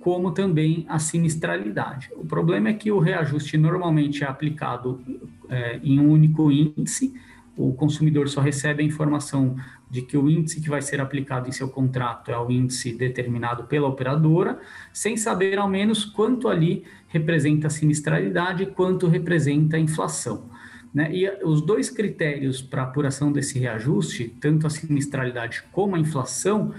como 0.00 0.32
também 0.32 0.84
a 0.88 0.98
sinistralidade. 0.98 2.10
O 2.16 2.24
problema 2.24 2.70
é 2.70 2.74
que 2.74 2.90
o 2.90 2.98
reajuste 2.98 3.56
normalmente 3.56 4.24
é 4.24 4.26
aplicado 4.26 5.00
é, 5.48 5.78
em 5.82 6.00
um 6.00 6.10
único 6.10 6.50
índice, 6.50 7.14
o 7.56 7.72
consumidor 7.74 8.28
só 8.28 8.40
recebe 8.40 8.82
a 8.82 8.86
informação 8.86 9.56
de 9.90 10.00
que 10.00 10.16
o 10.16 10.28
índice 10.28 10.60
que 10.60 10.70
vai 10.70 10.80
ser 10.80 11.00
aplicado 11.00 11.48
em 11.48 11.52
seu 11.52 11.68
contrato 11.68 12.30
é 12.30 12.38
o 12.38 12.50
índice 12.50 12.94
determinado 12.94 13.64
pela 13.64 13.86
operadora, 13.88 14.58
sem 14.92 15.18
saber 15.18 15.58
ao 15.58 15.68
menos 15.68 16.04
quanto 16.04 16.48
ali 16.48 16.84
representa 17.08 17.66
a 17.66 17.70
sinistralidade 17.70 18.62
e 18.62 18.66
quanto 18.66 19.06
representa 19.06 19.76
a 19.76 19.80
inflação. 19.80 20.50
Né? 20.92 21.10
E 21.14 21.30
os 21.44 21.62
dois 21.62 21.88
critérios 21.88 22.60
para 22.60 22.82
apuração 22.82 23.32
desse 23.32 23.58
reajuste, 23.58 24.28
tanto 24.40 24.66
a 24.66 24.70
sinistralidade 24.70 25.64
como 25.72 25.96
a 25.96 25.98
inflação, 25.98 26.74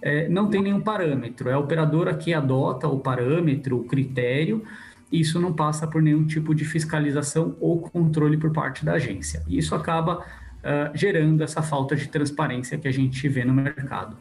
é, 0.00 0.28
não 0.28 0.48
tem 0.48 0.62
nenhum 0.62 0.80
parâmetro. 0.80 1.48
É 1.48 1.52
a 1.52 1.58
operadora 1.58 2.14
que 2.14 2.32
adota 2.32 2.88
o 2.88 2.98
parâmetro, 3.00 3.78
o 3.78 3.84
critério, 3.84 4.64
e 5.10 5.20
isso 5.20 5.40
não 5.40 5.52
passa 5.52 5.86
por 5.86 6.00
nenhum 6.00 6.26
tipo 6.26 6.54
de 6.54 6.64
fiscalização 6.64 7.56
ou 7.60 7.80
controle 7.80 8.36
por 8.36 8.52
parte 8.52 8.84
da 8.84 8.92
agência. 8.94 9.42
E 9.48 9.58
isso 9.58 9.74
acaba 9.74 10.18
uh, 10.18 10.96
gerando 10.96 11.42
essa 11.42 11.62
falta 11.62 11.96
de 11.96 12.08
transparência 12.08 12.78
que 12.78 12.88
a 12.88 12.92
gente 12.92 13.28
vê 13.28 13.44
no 13.44 13.52
mercado. 13.52 14.16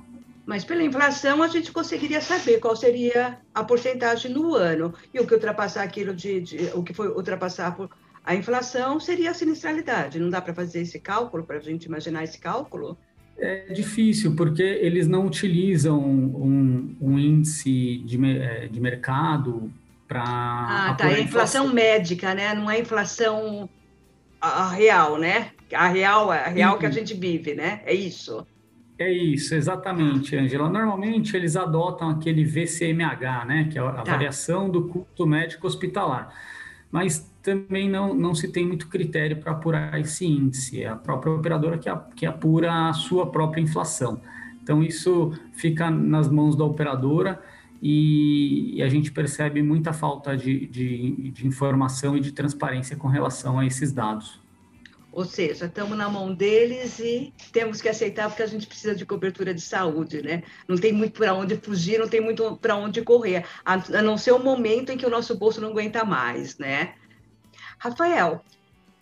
Mas 0.45 0.63
pela 0.63 0.81
inflação 0.81 1.43
a 1.43 1.47
gente 1.47 1.73
conseguiria 1.73 2.21
saber 2.21 2.59
qual 2.59 2.73
seria 2.73 3.37
a 3.53 3.63
porcentagem 3.65 4.31
no 4.31 4.55
ano 4.55 4.93
e 5.13 5.19
o 5.19 5.27
que 5.27 5.33
ultrapassar 5.33 5.83
aquilo 5.83 6.13
de, 6.13 6.39
de 6.39 6.57
o 6.73 6.81
que 6.81 6.93
foi 6.93 7.09
ultrapassar 7.09 7.75
por 7.75 7.89
a 8.27 8.35
inflação 8.35 8.99
seria 8.99 9.31
a 9.31 9.33
sinistralidade. 9.33 10.19
Não 10.19 10.29
dá 10.29 10.41
para 10.41 10.53
fazer 10.53 10.81
esse 10.81 10.99
cálculo 10.99 11.45
para 11.45 11.59
a 11.59 11.61
gente 11.61 11.85
imaginar 11.85 12.25
esse 12.25 12.37
cálculo? 12.37 12.97
É 13.37 13.71
difícil, 13.71 14.35
porque 14.35 14.61
eles 14.61 15.07
não 15.07 15.25
utilizam 15.25 15.97
um, 15.97 16.93
um 16.99 17.17
índice 17.17 17.99
de, 18.05 18.19
é, 18.37 18.67
de 18.67 18.81
mercado 18.81 19.71
para. 20.05 20.25
Ah, 20.25 20.95
tá. 20.97 21.09
É 21.09 21.21
inflação 21.21 21.73
médica, 21.73 22.35
né? 22.35 22.53
Não 22.53 22.69
é 22.69 22.81
inflação 22.81 23.69
a 24.41 24.67
real, 24.71 25.17
né? 25.17 25.51
A 25.73 25.87
real, 25.87 26.29
a 26.29 26.47
real 26.47 26.77
que 26.77 26.85
a 26.85 26.91
gente 26.91 27.13
vive, 27.13 27.55
né? 27.55 27.81
É 27.85 27.93
isso. 27.93 28.45
É 28.99 29.09
isso, 29.09 29.55
exatamente, 29.55 30.35
Angela. 30.35 30.67
Normalmente 30.67 31.33
eles 31.37 31.55
adotam 31.55 32.09
aquele 32.09 32.43
VCMH, 32.43 33.45
né? 33.45 33.69
Que 33.71 33.79
é 33.79 33.81
a 33.81 33.91
tá. 33.91 34.03
variação 34.03 34.69
do 34.69 34.89
custo 34.89 35.25
médico 35.25 35.65
hospitalar. 35.65 36.33
Mas 36.91 37.29
também 37.43 37.89
não, 37.89 38.13
não 38.13 38.33
se 38.33 38.47
tem 38.47 38.65
muito 38.65 38.87
critério 38.87 39.37
para 39.37 39.51
apurar 39.51 39.99
esse 39.99 40.25
índice. 40.25 40.83
É 40.83 40.87
a 40.87 40.95
própria 40.95 41.33
operadora 41.33 41.77
que, 41.77 41.89
que 42.15 42.25
apura 42.25 42.89
a 42.89 42.93
sua 42.93 43.27
própria 43.27 43.61
inflação. 43.61 44.21
Então, 44.63 44.83
isso 44.83 45.31
fica 45.53 45.89
nas 45.89 46.29
mãos 46.29 46.55
da 46.55 46.65
operadora 46.65 47.41
e, 47.81 48.75
e 48.75 48.83
a 48.83 48.89
gente 48.89 49.11
percebe 49.11 49.61
muita 49.61 49.93
falta 49.93 50.35
de, 50.35 50.65
de, 50.67 51.31
de 51.31 51.47
informação 51.47 52.17
e 52.17 52.19
de 52.19 52.31
transparência 52.31 52.95
com 52.95 53.07
relação 53.07 53.59
a 53.59 53.65
esses 53.65 53.91
dados. 53.91 54.39
Ou 55.17 55.25
seja, 55.25 55.65
estamos 55.65 55.97
na 55.97 56.07
mão 56.07 56.31
deles 56.31 56.99
e 56.99 57.33
temos 57.51 57.81
que 57.81 57.89
aceitar 57.89 58.29
porque 58.29 58.43
a 58.43 58.47
gente 58.47 58.67
precisa 58.67 58.93
de 58.93 59.03
cobertura 59.03 59.51
de 59.51 59.61
saúde, 59.61 60.21
né? 60.21 60.43
Não 60.67 60.77
tem 60.77 60.93
muito 60.93 61.13
para 61.13 61.33
onde 61.33 61.57
fugir, 61.57 61.97
não 61.97 62.07
tem 62.07 62.21
muito 62.21 62.55
para 62.57 62.75
onde 62.75 63.01
correr, 63.01 63.43
a 63.65 63.77
não 64.03 64.15
ser 64.15 64.33
o 64.33 64.37
momento 64.37 64.91
em 64.91 64.97
que 64.97 65.07
o 65.07 65.09
nosso 65.09 65.35
bolso 65.35 65.59
não 65.59 65.69
aguenta 65.69 66.05
mais, 66.05 66.59
né? 66.59 66.93
Rafael, 67.79 68.43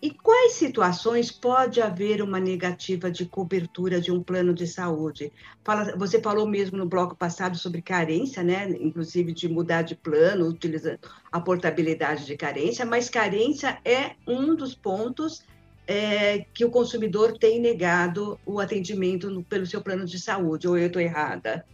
e 0.01 0.09
quais 0.09 0.53
situações 0.53 1.31
pode 1.31 1.81
haver 1.81 2.21
uma 2.21 2.39
negativa 2.39 3.11
de 3.11 3.25
cobertura 3.25 3.99
de 3.99 4.09
um 4.09 4.23
plano 4.23 4.53
de 4.53 4.67
saúde? 4.67 5.33
Fala, 5.65 5.97
você 5.97 6.21
falou 6.21 6.47
mesmo 6.47 6.77
no 6.77 6.85
bloco 6.85 7.13
passado 7.13 7.57
sobre 7.57 7.81
carência, 7.81 8.41
né? 8.41 8.69
Inclusive 8.79 9.33
de 9.33 9.49
mudar 9.49 9.81
de 9.81 9.95
plano, 9.95 10.47
utilizando 10.47 10.99
a 11.29 11.41
portabilidade 11.41 12.25
de 12.25 12.37
carência, 12.37 12.85
mas 12.85 13.09
carência 13.09 13.79
é 13.83 14.11
um 14.25 14.55
dos 14.55 14.73
pontos 14.73 15.43
é, 15.87 16.45
que 16.53 16.65
o 16.65 16.69
consumidor 16.69 17.37
tem 17.37 17.59
negado 17.59 18.39
o 18.45 18.59
atendimento 18.59 19.29
no, 19.29 19.43
pelo 19.43 19.65
seu 19.65 19.81
plano 19.81 20.05
de 20.05 20.19
saúde, 20.19 20.67
ou 20.67 20.77
eu 20.77 20.87
estou 20.87 21.01
errada? 21.01 21.65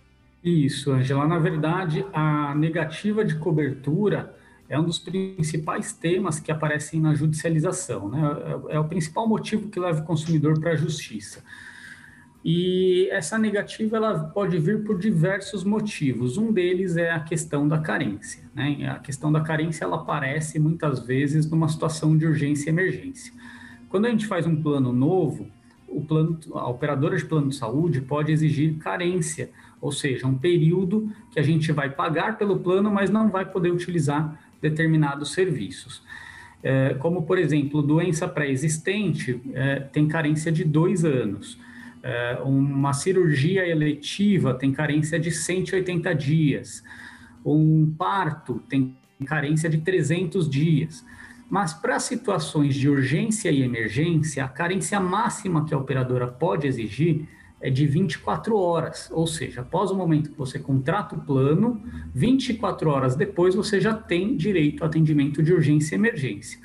Isso, 0.44 0.92
Angela. 0.92 1.28
Na 1.28 1.40
verdade, 1.40 2.06
a 2.14 2.56
negativa 2.56 3.24
de 3.24 3.36
cobertura 3.36 4.36
é 4.68 4.80
um 4.80 4.84
dos 4.84 5.00
principais 5.00 5.94
temas 5.94 6.40
que 6.40 6.52
aparecem 6.52 7.00
na 7.00 7.14
judicialização. 7.14 8.10
Né? 8.10 8.22
É, 8.70 8.76
é 8.76 8.80
o 8.80 8.88
principal 8.88 9.28
motivo 9.28 9.70
que 9.70 9.80
leva 9.80 10.02
o 10.02 10.06
consumidor 10.06 10.60
para 10.60 10.72
a 10.72 10.76
justiça. 10.76 11.44
E 12.44 13.08
essa 13.12 13.38
negativa 13.38 13.98
ela 13.98 14.18
pode 14.18 14.58
vir 14.58 14.84
por 14.84 14.98
diversos 14.98 15.64
motivos. 15.64 16.38
Um 16.38 16.52
deles 16.52 16.98
é 16.98 17.12
a 17.12 17.20
questão 17.20 17.68
da 17.68 17.78
carência. 17.78 18.50
Né? 18.56 18.90
A 18.90 18.98
questão 18.98 19.32
da 19.32 19.42
carência 19.42 19.84
ela 19.84 19.98
aparece 19.98 20.58
muitas 20.58 21.06
vezes 21.06 21.46
numa 21.50 21.70
situação 21.70 22.18
de 22.18 22.26
urgência 22.26 22.70
e 22.70 22.74
emergência. 22.74 23.32
Quando 23.92 24.06
a 24.06 24.10
gente 24.10 24.26
faz 24.26 24.48
um 24.48 24.56
plano 24.56 24.94
novo, 24.94 25.48
o 25.86 26.00
plano, 26.00 26.40
a 26.54 26.70
operadora 26.70 27.18
de 27.18 27.26
plano 27.26 27.50
de 27.50 27.56
saúde 27.56 28.00
pode 28.00 28.32
exigir 28.32 28.78
carência, 28.78 29.50
ou 29.82 29.92
seja, 29.92 30.26
um 30.26 30.38
período 30.38 31.12
que 31.30 31.38
a 31.38 31.44
gente 31.44 31.74
vai 31.74 31.90
pagar 31.90 32.38
pelo 32.38 32.58
plano, 32.60 32.90
mas 32.90 33.10
não 33.10 33.30
vai 33.30 33.46
poder 33.46 33.70
utilizar 33.70 34.40
determinados 34.62 35.34
serviços. 35.34 36.02
É, 36.64 36.94
como, 37.00 37.24
por 37.24 37.38
exemplo, 37.38 37.82
doença 37.82 38.30
pré-existente 38.30 39.42
é, 39.54 39.82
tem 39.82 40.08
carência 40.08 40.54
de 40.54 40.64
dois 40.64 41.04
anos. 41.04 41.60
É, 42.02 42.40
uma 42.46 42.94
cirurgia 42.94 43.68
eletiva 43.68 44.54
tem 44.54 44.72
carência 44.72 45.20
de 45.20 45.32
180 45.32 46.16
dias. 46.16 46.82
Um 47.44 47.94
parto 47.98 48.62
tem 48.70 48.96
carência 49.26 49.70
de 49.70 49.80
300 49.80 50.50
dias. 50.50 51.06
Mas 51.52 51.74
para 51.74 52.00
situações 52.00 52.76
de 52.76 52.88
urgência 52.88 53.52
e 53.52 53.62
emergência, 53.62 54.46
a 54.46 54.48
carência 54.48 54.98
máxima 55.02 55.66
que 55.66 55.74
a 55.74 55.78
operadora 55.78 56.26
pode 56.26 56.66
exigir 56.66 57.28
é 57.60 57.70
de 57.70 57.86
24 57.86 58.56
horas, 58.56 59.10
ou 59.12 59.28
seja, 59.28 59.60
após 59.60 59.92
o 59.92 59.96
momento 59.96 60.32
que 60.32 60.38
você 60.38 60.58
contrata 60.58 61.14
o 61.14 61.20
plano, 61.20 61.84
24 62.16 62.90
horas 62.90 63.18
depois 63.18 63.54
você 63.54 63.82
já 63.82 63.94
tem 63.94 64.38
direito 64.38 64.82
ao 64.82 64.88
atendimento 64.88 65.44
de 65.44 65.54
urgência 65.54 65.94
e 65.94 65.98
emergência. 65.98 66.58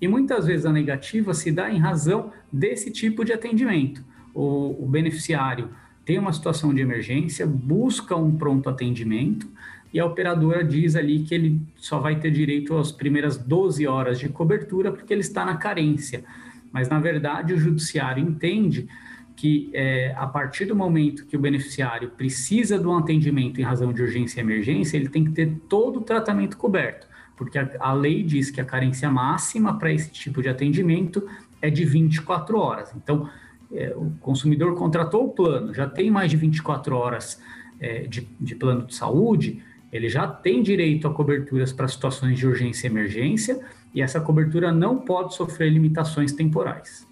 E 0.00 0.08
muitas 0.08 0.46
vezes 0.46 0.64
a 0.64 0.72
negativa 0.72 1.34
se 1.34 1.52
dá 1.52 1.70
em 1.70 1.78
razão 1.78 2.32
desse 2.50 2.90
tipo 2.90 3.26
de 3.26 3.34
atendimento. 3.34 4.02
O, 4.32 4.84
o 4.84 4.88
beneficiário 4.88 5.68
tem 6.02 6.18
uma 6.18 6.32
situação 6.32 6.72
de 6.72 6.80
emergência, 6.80 7.46
busca 7.46 8.16
um 8.16 8.34
pronto 8.34 8.70
atendimento 8.70 9.46
e 9.92 9.98
a 9.98 10.06
operadora 10.06 10.62
diz 10.62 10.94
ali 10.94 11.20
que 11.20 11.34
ele 11.34 11.60
só 11.76 11.98
vai 11.98 12.18
ter 12.18 12.30
direito 12.30 12.76
às 12.76 12.92
primeiras 12.92 13.36
12 13.36 13.86
horas 13.86 14.18
de 14.18 14.28
cobertura 14.28 14.92
porque 14.92 15.12
ele 15.12 15.20
está 15.20 15.44
na 15.44 15.56
carência. 15.56 16.24
Mas, 16.72 16.88
na 16.88 17.00
verdade, 17.00 17.52
o 17.52 17.58
judiciário 17.58 18.22
entende 18.22 18.88
que 19.34 19.70
é, 19.72 20.14
a 20.16 20.26
partir 20.26 20.66
do 20.66 20.76
momento 20.76 21.26
que 21.26 21.36
o 21.36 21.40
beneficiário 21.40 22.10
precisa 22.10 22.78
de 22.78 22.86
um 22.86 22.96
atendimento 22.96 23.60
em 23.60 23.64
razão 23.64 23.92
de 23.92 24.02
urgência 24.02 24.38
e 24.38 24.42
emergência, 24.42 24.96
ele 24.96 25.08
tem 25.08 25.24
que 25.24 25.32
ter 25.32 25.56
todo 25.68 26.00
o 26.00 26.02
tratamento 26.02 26.56
coberto, 26.56 27.08
porque 27.36 27.58
a, 27.58 27.68
a 27.80 27.92
lei 27.92 28.22
diz 28.22 28.50
que 28.50 28.60
a 28.60 28.64
carência 28.64 29.10
máxima 29.10 29.78
para 29.78 29.90
esse 29.90 30.10
tipo 30.10 30.42
de 30.42 30.48
atendimento 30.48 31.26
é 31.60 31.70
de 31.70 31.84
24 31.84 32.58
horas. 32.58 32.92
Então, 32.94 33.28
é, 33.72 33.94
o 33.96 34.12
consumidor 34.20 34.74
contratou 34.74 35.26
o 35.26 35.30
plano, 35.30 35.72
já 35.72 35.88
tem 35.88 36.10
mais 36.10 36.30
de 36.30 36.36
24 36.36 36.94
horas 36.94 37.40
é, 37.80 38.02
de, 38.02 38.28
de 38.38 38.54
plano 38.54 38.84
de 38.84 38.94
saúde, 38.94 39.62
ele 39.92 40.08
já 40.08 40.26
tem 40.26 40.62
direito 40.62 41.06
a 41.08 41.14
coberturas 41.14 41.72
para 41.72 41.88
situações 41.88 42.38
de 42.38 42.46
urgência 42.46 42.86
e 42.86 42.90
emergência, 42.90 43.60
e 43.94 44.00
essa 44.00 44.20
cobertura 44.20 44.72
não 44.72 44.98
pode 44.98 45.34
sofrer 45.34 45.70
limitações 45.70 46.32
temporais. 46.32 47.08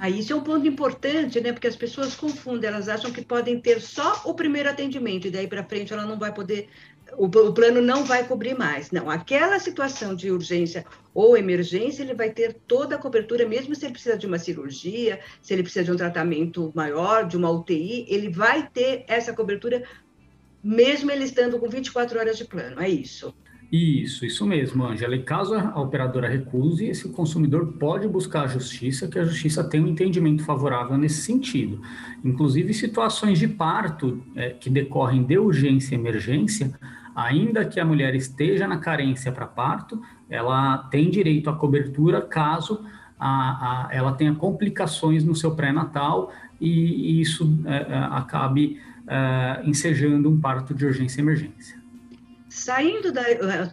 Ah, 0.00 0.08
isso 0.08 0.32
é 0.32 0.36
um 0.36 0.42
ponto 0.42 0.66
importante, 0.66 1.40
né? 1.40 1.52
Porque 1.52 1.66
as 1.66 1.74
pessoas 1.74 2.14
confundem, 2.14 2.70
elas 2.70 2.88
acham 2.88 3.10
que 3.10 3.20
podem 3.20 3.60
ter 3.60 3.80
só 3.80 4.22
o 4.24 4.32
primeiro 4.32 4.70
atendimento 4.70 5.26
e 5.26 5.30
daí 5.30 5.48
para 5.48 5.64
frente 5.64 5.92
ela 5.92 6.06
não 6.06 6.16
vai 6.16 6.32
poder, 6.32 6.68
o, 7.16 7.24
o, 7.24 7.52
plano 7.52 7.82
não 7.82 8.04
vai 8.04 8.24
cobrir 8.24 8.56
mais. 8.56 8.92
Não, 8.92 9.10
aquela 9.10 9.58
situação 9.58 10.14
de 10.14 10.30
urgência 10.30 10.86
ou 11.12 11.36
emergência, 11.36 12.04
ele 12.04 12.14
vai 12.14 12.30
ter 12.30 12.54
toda 12.68 12.94
a 12.94 12.98
cobertura, 12.98 13.44
mesmo 13.44 13.74
se 13.74 13.86
ele 13.86 13.92
precisa 13.92 14.16
de 14.16 14.24
uma 14.24 14.38
cirurgia, 14.38 15.18
se 15.42 15.52
ele 15.52 15.64
precisa 15.64 15.84
de 15.84 15.90
um 15.90 15.96
tratamento 15.96 16.70
maior, 16.76 17.26
de 17.26 17.36
uma 17.36 17.50
UTI, 17.50 18.06
ele 18.08 18.30
vai 18.30 18.68
ter 18.68 19.04
essa 19.08 19.32
cobertura 19.32 19.82
mesmo 20.62 21.10
ele 21.10 21.24
estando 21.24 21.58
com 21.58 21.68
24 21.68 22.18
horas 22.18 22.36
de 22.36 22.44
plano, 22.44 22.80
é 22.80 22.88
isso? 22.88 23.34
Isso, 23.70 24.24
isso 24.24 24.46
mesmo, 24.46 24.86
Angela. 24.86 25.14
E 25.14 25.22
caso 25.22 25.54
a 25.54 25.78
operadora 25.78 26.26
recuse, 26.26 26.86
esse 26.86 27.10
consumidor 27.10 27.74
pode 27.74 28.08
buscar 28.08 28.44
a 28.44 28.46
justiça, 28.46 29.06
que 29.08 29.18
a 29.18 29.24
justiça 29.24 29.62
tem 29.62 29.82
um 29.82 29.88
entendimento 29.88 30.42
favorável 30.42 30.96
nesse 30.96 31.20
sentido. 31.20 31.82
Inclusive, 32.24 32.72
situações 32.72 33.38
de 33.38 33.46
parto 33.46 34.22
é, 34.34 34.50
que 34.50 34.70
decorrem 34.70 35.22
de 35.22 35.38
urgência 35.38 35.94
e 35.94 35.98
emergência, 35.98 36.72
ainda 37.14 37.64
que 37.64 37.78
a 37.78 37.84
mulher 37.84 38.14
esteja 38.14 38.66
na 38.66 38.78
carência 38.78 39.30
para 39.30 39.46
parto, 39.46 40.00
ela 40.30 40.78
tem 40.90 41.10
direito 41.10 41.50
à 41.50 41.52
cobertura 41.54 42.22
caso 42.22 42.82
a, 43.18 43.88
a, 43.88 43.94
ela 43.94 44.12
tenha 44.12 44.34
complicações 44.34 45.24
no 45.24 45.34
seu 45.34 45.54
pré-natal 45.54 46.32
e, 46.60 46.70
e, 46.70 47.20
isso 47.20 47.58
é, 47.66 47.92
é 47.92 47.98
acabe 48.12 48.80
é, 49.08 49.62
ensejando 49.64 50.30
um 50.30 50.40
parto 50.40 50.74
de 50.74 50.84
urgência 50.84 51.20
e 51.20 51.24
emergência. 51.24 51.78
Saindo 52.48 53.12
da, 53.12 53.22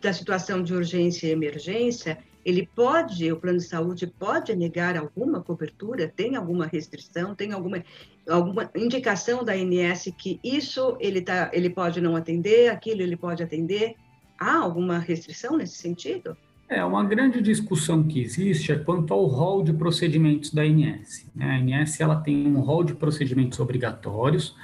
da 0.02 0.14
situação 0.14 0.62
de 0.64 0.74
urgência 0.74 1.28
e 1.28 1.32
emergência, 1.32 2.18
ele 2.46 2.70
pode, 2.76 3.32
o 3.32 3.38
plano 3.38 3.58
de 3.58 3.66
saúde 3.66 4.06
pode 4.06 4.56
negar 4.56 4.96
alguma 4.96 5.42
cobertura? 5.42 6.08
Tem 6.08 6.36
alguma 6.36 6.68
restrição? 6.68 7.34
Tem 7.34 7.52
alguma, 7.52 7.84
alguma 8.30 8.70
indicação 8.76 9.44
da 9.44 9.54
ANS 9.54 10.14
que 10.16 10.40
isso 10.44 10.96
ele, 11.00 11.22
tá, 11.22 11.50
ele 11.52 11.72
pode 11.72 12.00
não 12.00 12.16
atender, 12.16 12.70
aquilo 12.70 13.02
ele 13.02 13.18
pode 13.18 13.42
atender? 13.42 13.96
Há 14.38 14.58
alguma 14.58 15.00
restrição 15.00 15.58
nesse 15.58 15.78
sentido? 15.78 16.38
É, 16.70 16.84
uma 16.84 17.04
grande 17.04 17.42
discussão 17.42 18.04
que 18.04 18.22
existe 18.22 18.72
é 18.72 18.76
quanto 18.76 19.14
ao 19.14 19.26
rol 19.26 19.64
de 19.64 19.74
procedimentos 19.74 20.52
da 20.52 20.62
ANS. 20.62 21.26
Né? 21.34 21.46
A 21.46 21.82
ANS 21.82 22.00
ela 22.00 22.18
tem 22.18 22.46
um 22.46 22.60
rol 22.60 22.84
de 22.84 22.94
procedimentos 22.94 23.60
obrigatórios 23.60 24.56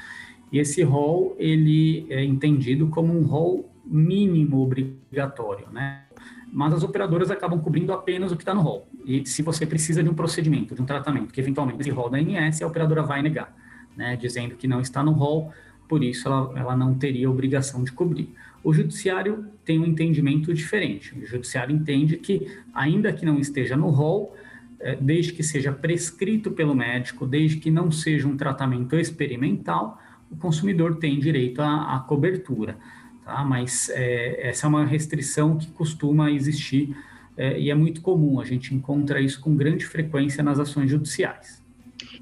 e 0.52 0.60
esse 0.60 0.84
rol 0.84 1.36
ele 1.40 2.06
é 2.10 2.24
entendido 2.24 2.88
como 2.88 3.18
um 3.18 3.24
rol 3.24 3.72
mínimo 3.86 4.62
obrigatório, 4.62 5.68
né? 5.72 6.04
Mas 6.52 6.74
as 6.74 6.84
operadoras 6.84 7.32
acabam 7.32 7.60
cobrindo 7.60 7.94
apenas 7.94 8.32
o 8.32 8.36
que 8.36 8.42
está 8.42 8.54
no 8.54 8.62
rol. 8.62 8.88
E 9.06 9.26
se 9.26 9.42
você 9.42 9.66
precisa 9.66 10.04
de 10.04 10.10
um 10.10 10.14
procedimento, 10.14 10.76
de 10.76 10.82
um 10.82 10.86
tratamento, 10.86 11.34
que 11.34 11.40
eventualmente 11.40 11.82
esse 11.82 11.90
rol 11.90 12.10
da 12.10 12.18
ANS, 12.18 12.62
a 12.62 12.68
operadora 12.68 13.02
vai 13.02 13.22
negar, 13.22 13.56
né? 13.96 14.18
Dizendo 14.18 14.56
que 14.56 14.68
não 14.68 14.82
está 14.82 15.02
no 15.02 15.12
rol, 15.12 15.52
por 15.88 16.04
isso 16.04 16.28
ela, 16.28 16.54
ela 16.60 16.76
não 16.76 16.94
teria 16.94 17.30
obrigação 17.30 17.84
de 17.84 17.92
cobrir. 17.92 18.34
O 18.64 18.74
judiciário 18.74 19.46
tem 19.66 19.80
um 19.80 19.86
entendimento 19.86 20.54
diferente. 20.54 21.18
O 21.18 21.26
judiciário 21.26 21.76
entende 21.76 22.18
que, 22.18 22.48
ainda 22.74 23.12
que 23.12 23.26
não 23.26 23.40
esteja 23.40 23.76
no 23.76 23.90
rol, 23.90 24.36
é, 24.80 24.96
desde 24.96 25.34
que 25.34 25.44
seja 25.44 25.72
prescrito 25.72 26.52
pelo 26.52 26.76
médico, 26.76 27.26
desde 27.26 27.58
que 27.58 27.72
não 27.72 27.92
seja 27.92 28.28
um 28.28 28.38
tratamento 28.38 28.96
experimental, 28.96 30.00
o 30.32 30.38
consumidor 30.38 30.96
tem 30.96 31.20
direito 31.20 31.62
à, 31.62 31.96
à 31.96 32.00
cobertura. 32.00 32.78
Tá? 33.26 33.44
Mas 33.44 33.90
é, 33.90 34.48
essa 34.50 34.66
é 34.66 34.70
uma 34.70 34.86
restrição 34.86 35.58
que 35.58 35.68
costuma 35.68 36.32
existir 36.32 36.96
é, 37.38 37.60
e 37.60 37.70
é 37.70 37.76
muito 37.76 38.02
comum. 38.02 38.40
A 38.40 38.46
gente 38.46 38.74
encontra 38.74 39.20
isso 39.20 39.40
com 39.42 39.56
grande 39.56 39.86
frequência 39.86 40.44
nas 40.44 40.60
ações 40.60 40.90
judiciais. 40.90 41.62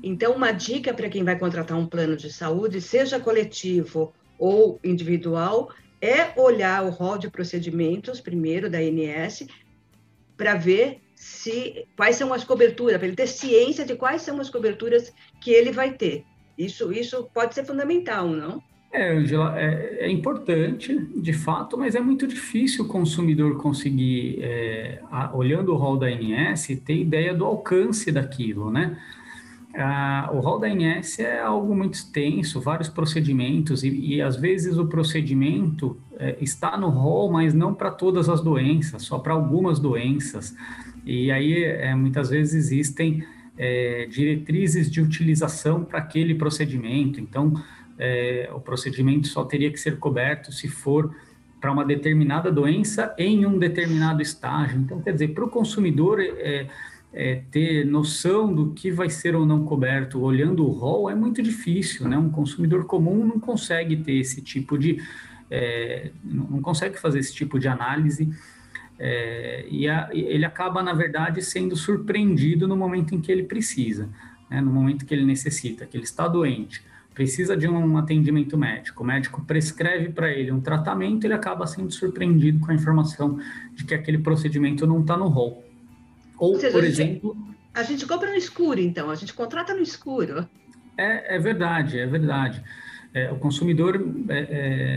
Então, 0.01 0.35
uma 0.35 0.51
dica 0.51 0.93
para 0.93 1.09
quem 1.09 1.23
vai 1.23 1.37
contratar 1.37 1.77
um 1.77 1.85
plano 1.85 2.15
de 2.15 2.31
saúde, 2.31 2.81
seja 2.81 3.19
coletivo 3.19 4.13
ou 4.37 4.79
individual, 4.83 5.71
é 6.01 6.39
olhar 6.39 6.83
o 6.85 6.89
rol 6.89 7.17
de 7.17 7.29
procedimentos, 7.29 8.21
primeiro, 8.21 8.69
da 8.69 8.81
INS, 8.81 9.47
para 10.37 10.55
ver 10.55 11.01
se 11.15 11.85
quais 11.97 12.15
são 12.15 12.33
as 12.33 12.45
coberturas, 12.45 12.97
para 12.97 13.07
ele 13.07 13.15
ter 13.15 13.27
ciência 13.27 13.85
de 13.85 13.95
quais 13.95 14.21
são 14.21 14.39
as 14.39 14.49
coberturas 14.49 15.11
que 15.41 15.51
ele 15.51 15.71
vai 15.71 15.91
ter. 15.93 16.23
Isso, 16.59 16.91
isso 16.91 17.29
pode 17.33 17.55
ser 17.55 17.63
fundamental, 17.63 18.27
não? 18.27 18.61
É, 18.91 19.13
Angela, 19.13 19.57
é, 19.57 19.99
é 20.01 20.11
importante, 20.11 20.97
de 21.15 21.31
fato, 21.31 21.77
mas 21.77 21.95
é 21.95 22.01
muito 22.01 22.27
difícil 22.27 22.83
o 22.83 22.87
consumidor 22.87 23.55
conseguir, 23.55 24.39
é, 24.41 24.99
a, 25.09 25.33
olhando 25.33 25.71
o 25.71 25.77
rol 25.77 25.95
da 25.95 26.11
INS, 26.11 26.67
ter 26.83 26.97
ideia 26.97 27.33
do 27.33 27.45
alcance 27.45 28.11
daquilo, 28.11 28.69
né? 28.69 28.97
Ah, 29.73 30.31
o 30.33 30.39
rol 30.39 30.59
da 30.59 30.67
ANS 30.67 31.19
é 31.19 31.39
algo 31.39 31.73
muito 31.75 31.93
extenso, 31.93 32.59
vários 32.59 32.89
procedimentos, 32.89 33.83
e, 33.83 34.15
e 34.15 34.21
às 34.21 34.35
vezes 34.35 34.77
o 34.77 34.87
procedimento 34.87 35.95
é, 36.17 36.35
está 36.41 36.75
no 36.75 36.89
rol, 36.89 37.31
mas 37.31 37.53
não 37.53 37.73
para 37.73 37.91
todas 37.91 38.27
as 38.27 38.41
doenças, 38.41 39.03
só 39.03 39.19
para 39.19 39.33
algumas 39.33 39.79
doenças. 39.79 40.55
E 41.05 41.31
aí, 41.31 41.63
é, 41.63 41.95
muitas 41.95 42.29
vezes, 42.29 42.55
existem 42.55 43.23
é, 43.59 44.07
diretrizes 44.09 44.89
de 44.89 45.01
utilização 45.01 45.83
para 45.83 45.99
aquele 45.99 46.33
procedimento. 46.33 47.19
Então, 47.19 47.53
é, 47.97 48.49
o 48.53 48.61
procedimento 48.61 49.27
só 49.27 49.43
teria 49.43 49.69
que 49.69 49.77
ser 49.77 49.99
coberto 49.99 50.53
se 50.53 50.69
for 50.69 51.13
para 51.59 51.69
uma 51.69 51.83
determinada 51.83 52.49
doença 52.49 53.13
em 53.17 53.45
um 53.45 53.59
determinado 53.59 54.21
estágio. 54.21 54.79
Então, 54.79 55.01
quer 55.01 55.11
dizer, 55.11 55.33
para 55.33 55.43
o 55.43 55.49
consumidor. 55.49 56.21
É, 56.21 56.67
é, 57.11 57.41
ter 57.49 57.87
noção 57.87 58.53
do 58.53 58.71
que 58.71 58.91
vai 58.91 59.09
ser 59.09 59.35
ou 59.35 59.43
não 59.43 59.65
coberto 59.65 60.21
olhando 60.21 60.63
o 60.63 60.69
rol 60.69 61.09
é 61.09 61.15
muito 61.15 61.41
difícil, 61.41 62.07
né? 62.07 62.15
Um 62.15 62.29
consumidor 62.29 62.85
comum 62.85 63.25
não 63.25 63.39
consegue 63.39 63.97
ter 63.97 64.13
esse 64.19 64.43
tipo 64.43 64.77
de, 64.77 65.01
é, 65.49 66.11
não 66.23 66.61
consegue 66.61 66.99
fazer 66.99 67.17
esse 67.17 67.33
tipo 67.33 67.57
de 67.57 67.67
análise 67.67 68.31
é, 68.99 69.65
e 69.69 69.87
a, 69.87 70.09
ele 70.11 70.43
acaba, 70.43 70.83
na 70.83 70.93
verdade, 70.93 71.41
sendo 71.41 71.75
surpreendido 71.75 72.67
no 72.67 72.75
momento 72.75 73.15
em 73.15 73.21
que 73.21 73.31
ele 73.31 73.43
precisa, 73.43 74.09
né? 74.49 74.59
no 74.59 74.71
momento 74.71 75.05
que 75.05 75.13
ele 75.13 75.25
necessita, 75.25 75.85
que 75.85 75.95
ele 75.95 76.03
está 76.03 76.27
doente, 76.27 76.83
precisa 77.13 77.55
de 77.55 77.67
um 77.67 77.97
atendimento 77.97 78.57
médico, 78.57 79.03
o 79.03 79.05
médico 79.05 79.41
prescreve 79.45 80.09
para 80.09 80.31
ele 80.31 80.51
um 80.51 80.59
tratamento, 80.59 81.25
ele 81.25 81.33
acaba 81.33 81.65
sendo 81.65 81.91
surpreendido 81.91 82.59
com 82.59 82.71
a 82.71 82.75
informação 82.75 83.39
de 83.73 83.85
que 83.85 83.93
aquele 83.93 84.17
procedimento 84.17 84.85
não 84.85 85.01
está 85.01 85.15
no 85.15 85.27
rol. 85.27 85.63
Ou, 86.37 86.55
seja, 86.59 86.71
por 86.71 86.83
a 86.83 86.85
gente, 86.85 87.01
exemplo. 87.01 87.37
A 87.73 87.83
gente 87.83 88.05
compra 88.05 88.29
no 88.29 88.35
escuro, 88.37 88.79
então, 88.79 89.09
a 89.09 89.15
gente 89.15 89.33
contrata 89.33 89.73
no 89.73 89.81
escuro. 89.81 90.47
É, 90.97 91.35
é 91.35 91.39
verdade, 91.39 91.99
é 91.99 92.05
verdade. 92.05 92.61
É, 93.13 93.31
o 93.31 93.37
consumidor, 93.37 94.01
é, 94.27 94.39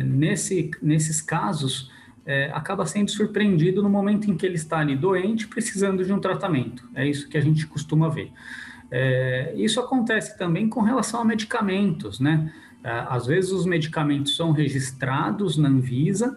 é, 0.00 0.02
nesse, 0.02 0.70
nesses 0.82 1.22
casos, 1.22 1.90
é, 2.24 2.50
acaba 2.52 2.86
sendo 2.86 3.10
surpreendido 3.10 3.82
no 3.82 3.90
momento 3.90 4.30
em 4.30 4.36
que 4.36 4.46
ele 4.46 4.54
está 4.54 4.78
ali 4.78 4.96
doente, 4.96 5.46
precisando 5.48 6.04
de 6.04 6.12
um 6.12 6.18
tratamento. 6.18 6.88
É 6.94 7.06
isso 7.06 7.28
que 7.28 7.36
a 7.36 7.40
gente 7.40 7.66
costuma 7.66 8.08
ver. 8.08 8.32
É, 8.90 9.54
isso 9.56 9.80
acontece 9.80 10.36
também 10.36 10.68
com 10.68 10.80
relação 10.80 11.20
a 11.20 11.24
medicamentos, 11.24 12.20
né? 12.20 12.52
É, 12.84 12.90
às 13.08 13.26
vezes 13.26 13.50
os 13.52 13.64
medicamentos 13.64 14.36
são 14.36 14.52
registrados 14.52 15.56
na 15.56 15.68
Anvisa, 15.68 16.36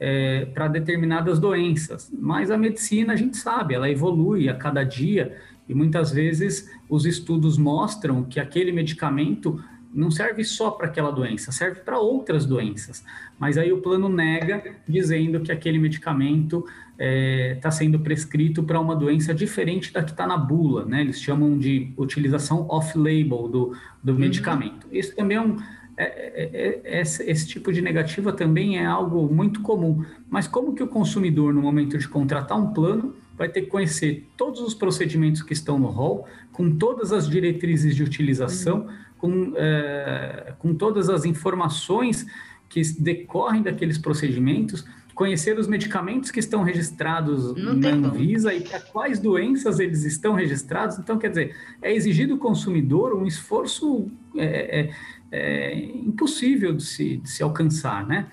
é, 0.00 0.44
para 0.46 0.68
determinadas 0.68 1.38
doenças. 1.38 2.10
Mas 2.16 2.50
a 2.50 2.56
medicina, 2.56 3.12
a 3.12 3.16
gente 3.16 3.36
sabe, 3.36 3.74
ela 3.74 3.90
evolui 3.90 4.48
a 4.48 4.54
cada 4.54 4.84
dia 4.84 5.36
e 5.68 5.74
muitas 5.74 6.12
vezes 6.12 6.70
os 6.88 7.04
estudos 7.04 7.58
mostram 7.58 8.24
que 8.24 8.40
aquele 8.40 8.72
medicamento 8.72 9.62
não 9.92 10.10
serve 10.10 10.44
só 10.44 10.70
para 10.70 10.86
aquela 10.86 11.10
doença, 11.10 11.50
serve 11.50 11.80
para 11.80 11.98
outras 11.98 12.44
doenças. 12.44 13.04
Mas 13.38 13.56
aí 13.56 13.72
o 13.72 13.80
plano 13.80 14.08
nega, 14.08 14.62
dizendo 14.86 15.40
que 15.40 15.50
aquele 15.50 15.78
medicamento 15.78 16.58
está 16.58 16.94
é, 16.98 17.58
tá 17.60 17.70
sendo 17.70 17.98
prescrito 18.00 18.62
para 18.62 18.80
uma 18.80 18.94
doença 18.94 19.32
diferente 19.32 19.92
da 19.92 20.02
que 20.02 20.10
está 20.10 20.26
na 20.26 20.36
bula, 20.36 20.84
né? 20.84 21.00
Eles 21.00 21.20
chamam 21.20 21.56
de 21.56 21.92
utilização 21.96 22.66
off-label 22.68 23.48
do, 23.48 23.76
do 24.02 24.12
uhum. 24.12 24.18
medicamento. 24.18 24.86
Isso 24.90 25.14
também 25.14 25.36
é 25.36 25.40
um 25.40 25.56
é, 26.00 26.04
é, 26.04 26.80
é, 26.84 27.00
esse, 27.00 27.28
esse, 27.28 27.44
tipo 27.48 27.72
de 27.72 27.82
negativa 27.82 28.32
também 28.32 28.78
é 28.78 28.86
algo 28.86 29.28
muito 29.34 29.60
comum. 29.62 30.04
Mas 30.30 30.46
como 30.46 30.72
que 30.72 30.82
o 30.82 30.86
consumidor, 30.86 31.52
no 31.52 31.60
momento 31.60 31.98
de 31.98 32.06
contratar 32.06 32.56
um 32.56 32.72
plano, 32.72 33.16
vai 33.36 33.48
ter 33.48 33.62
que 33.62 33.66
conhecer 33.66 34.28
todos 34.36 34.60
os 34.60 34.74
procedimentos 34.74 35.42
que 35.42 35.52
estão 35.52 35.76
no 35.76 35.88
rol, 35.88 36.24
com 36.52 36.76
todas 36.76 37.12
as 37.12 37.28
diretrizes 37.28 37.96
de 37.96 38.04
utilização, 38.04 38.86
com, 39.18 39.52
é, 39.56 40.54
com 40.58 40.74
todas 40.74 41.10
as 41.10 41.24
informações 41.24 42.26
que 42.68 42.80
decorrem 43.00 43.62
daqueles 43.62 43.98
procedimentos, 43.98 44.84
conhecer 45.14 45.58
os 45.58 45.66
medicamentos 45.66 46.30
que 46.30 46.38
estão 46.38 46.62
registrados 46.62 47.52
Não 47.56 47.74
na 47.74 47.88
Anvisa 47.88 48.54
e 48.54 48.60
para 48.60 48.78
quais 48.78 49.18
doenças 49.18 49.80
eles 49.80 50.04
estão 50.04 50.34
registrados. 50.34 50.96
Então, 50.96 51.18
quer 51.18 51.30
dizer, 51.30 51.56
é 51.82 51.92
exigido 51.92 52.36
do 52.36 52.40
consumidor 52.40 53.14
um 53.14 53.26
esforço 53.26 54.08
é, 54.36 54.80
é, 54.80 54.90
é, 55.32 55.74
impossível 55.76 56.72
de 56.72 56.84
se, 56.84 57.16
de 57.16 57.28
se 57.28 57.42
alcançar, 57.42 58.06
né? 58.06 58.28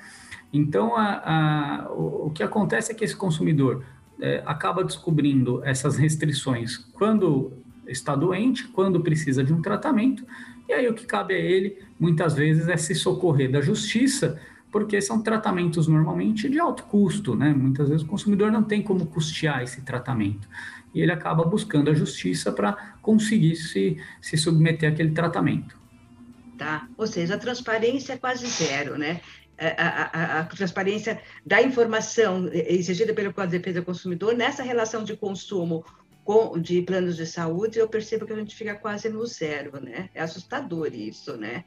Então, 0.53 0.95
a, 0.95 1.85
a, 1.85 1.91
o, 1.91 2.27
o, 2.27 2.29
que 2.29 2.43
acontece 2.43 2.91
é 2.91 2.95
que 2.95 3.03
esse 3.03 3.15
consumidor 3.15 3.83
é, 4.21 4.43
acaba 4.45 4.83
descobrindo 4.83 5.61
essas 5.65 5.97
restrições 5.97 6.77
quando 6.77 7.51
está 7.87 8.15
doente, 8.15 8.67
quando 8.67 9.01
precisa 9.01 9.43
de 9.43 9.53
um 9.53 9.61
tratamento, 9.61 10.23
e 10.67 10.73
aí 10.73 10.87
o 10.87 10.93
que 10.93 11.05
cabe 11.05 11.33
a 11.33 11.37
ele, 11.37 11.77
muitas 11.99 12.33
vezes, 12.33 12.67
é 12.67 12.77
se 12.77 12.95
socorrer 12.95 13.51
da 13.51 13.61
justiça, 13.61 14.39
porque 14.71 14.99
são 15.01 15.21
tratamentos 15.21 15.87
normalmente 15.87 16.49
de 16.49 16.59
alto 16.59 16.83
custo, 16.83 17.35
né? 17.35 17.53
Muitas 17.53 17.87
vezes 17.87 18.03
o 18.03 18.07
consumidor 18.07 18.51
não 18.51 18.63
tem 18.63 18.81
como 18.81 19.05
custear 19.05 19.61
esse 19.63 19.81
tratamento. 19.81 20.47
E 20.93 21.01
ele 21.01 21.11
acaba 21.11 21.43
buscando 21.43 21.89
a 21.89 21.93
justiça 21.93 22.51
para 22.51 22.95
conseguir 23.01 23.55
se, 23.55 23.97
se 24.21 24.37
submeter 24.37 24.91
àquele 24.91 25.11
tratamento 25.11 25.85
tá? 26.57 26.87
Ou 26.97 27.05
seja, 27.05 27.35
a 27.35 27.37
transparência 27.37 28.13
é 28.13 28.17
quase 28.17 28.47
zero, 28.47 28.97
né? 28.97 29.19
a, 29.57 30.37
a, 30.37 30.39
a, 30.39 30.43
transparência 30.43 31.21
da 31.45 31.61
informação 31.61 32.49
exigida 32.51 33.13
pelo 33.13 33.33
Código 33.33 33.51
de 33.51 33.57
Defesa 33.59 33.79
do 33.79 33.85
Consumidor 33.85 34.35
nessa 34.35 34.61
relação 34.63 35.03
de 35.03 35.15
consumo 35.15 35.85
com, 36.25 36.59
de 36.59 36.81
planos 36.81 37.15
de 37.15 37.25
saúde, 37.25 37.77
eu 37.77 37.87
percebo 37.87 38.25
que 38.25 38.33
a 38.33 38.35
gente 38.35 38.55
fica 38.55 38.73
quase 38.73 39.07
no 39.07 39.25
zero, 39.27 39.79
né? 39.79 40.09
É 40.13 40.21
assustador 40.21 40.93
isso, 40.93 41.37
né? 41.37 41.63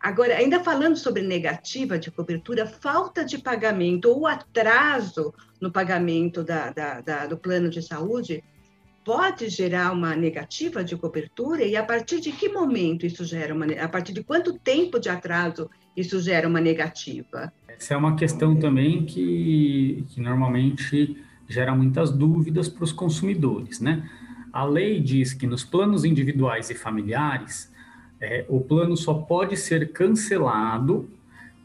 Agora, 0.00 0.34
ainda 0.34 0.64
falando 0.64 0.96
sobre 0.96 1.20
negativa 1.20 1.98
de 1.98 2.10
cobertura, 2.10 2.66
falta 2.66 3.22
de 3.22 3.36
pagamento 3.36 4.06
ou 4.06 4.26
atraso 4.26 5.34
no 5.60 5.70
pagamento 5.70 6.42
da, 6.42 6.70
da, 6.70 7.02
da, 7.02 7.26
do 7.26 7.36
plano 7.36 7.68
de 7.68 7.82
saúde 7.82 8.42
pode 9.04 9.50
gerar 9.50 9.92
uma 9.92 10.16
negativa 10.16 10.82
de 10.82 10.96
cobertura 10.96 11.62
e 11.64 11.76
a 11.76 11.84
partir 11.84 12.20
de 12.20 12.32
que 12.32 12.48
momento 12.48 13.04
isso 13.04 13.24
gera 13.24 13.54
uma 13.54 13.66
a 13.66 13.88
partir 13.88 14.12
de 14.12 14.22
quanto 14.22 14.58
tempo 14.58 14.98
de 14.98 15.10
atraso 15.10 15.68
isso 15.94 16.20
gera 16.20 16.48
uma 16.48 16.60
negativa? 16.60 17.52
Essa 17.68 17.94
é 17.94 17.96
uma 17.96 18.16
questão 18.16 18.56
também 18.56 19.04
que, 19.04 20.04
que 20.08 20.20
normalmente 20.20 21.16
gera 21.50 21.74
muitas 21.74 22.10
dúvidas 22.12 22.68
para 22.68 22.84
os 22.84 22.92
consumidores, 22.92 23.80
né? 23.80 24.08
A 24.52 24.64
lei 24.64 25.00
diz 25.00 25.32
que 25.32 25.46
nos 25.46 25.64
planos 25.64 26.04
individuais 26.04 26.70
e 26.70 26.74
familiares, 26.74 27.72
é, 28.20 28.44
o 28.48 28.60
plano 28.60 28.96
só 28.96 29.14
pode 29.14 29.56
ser 29.56 29.92
cancelado 29.92 31.08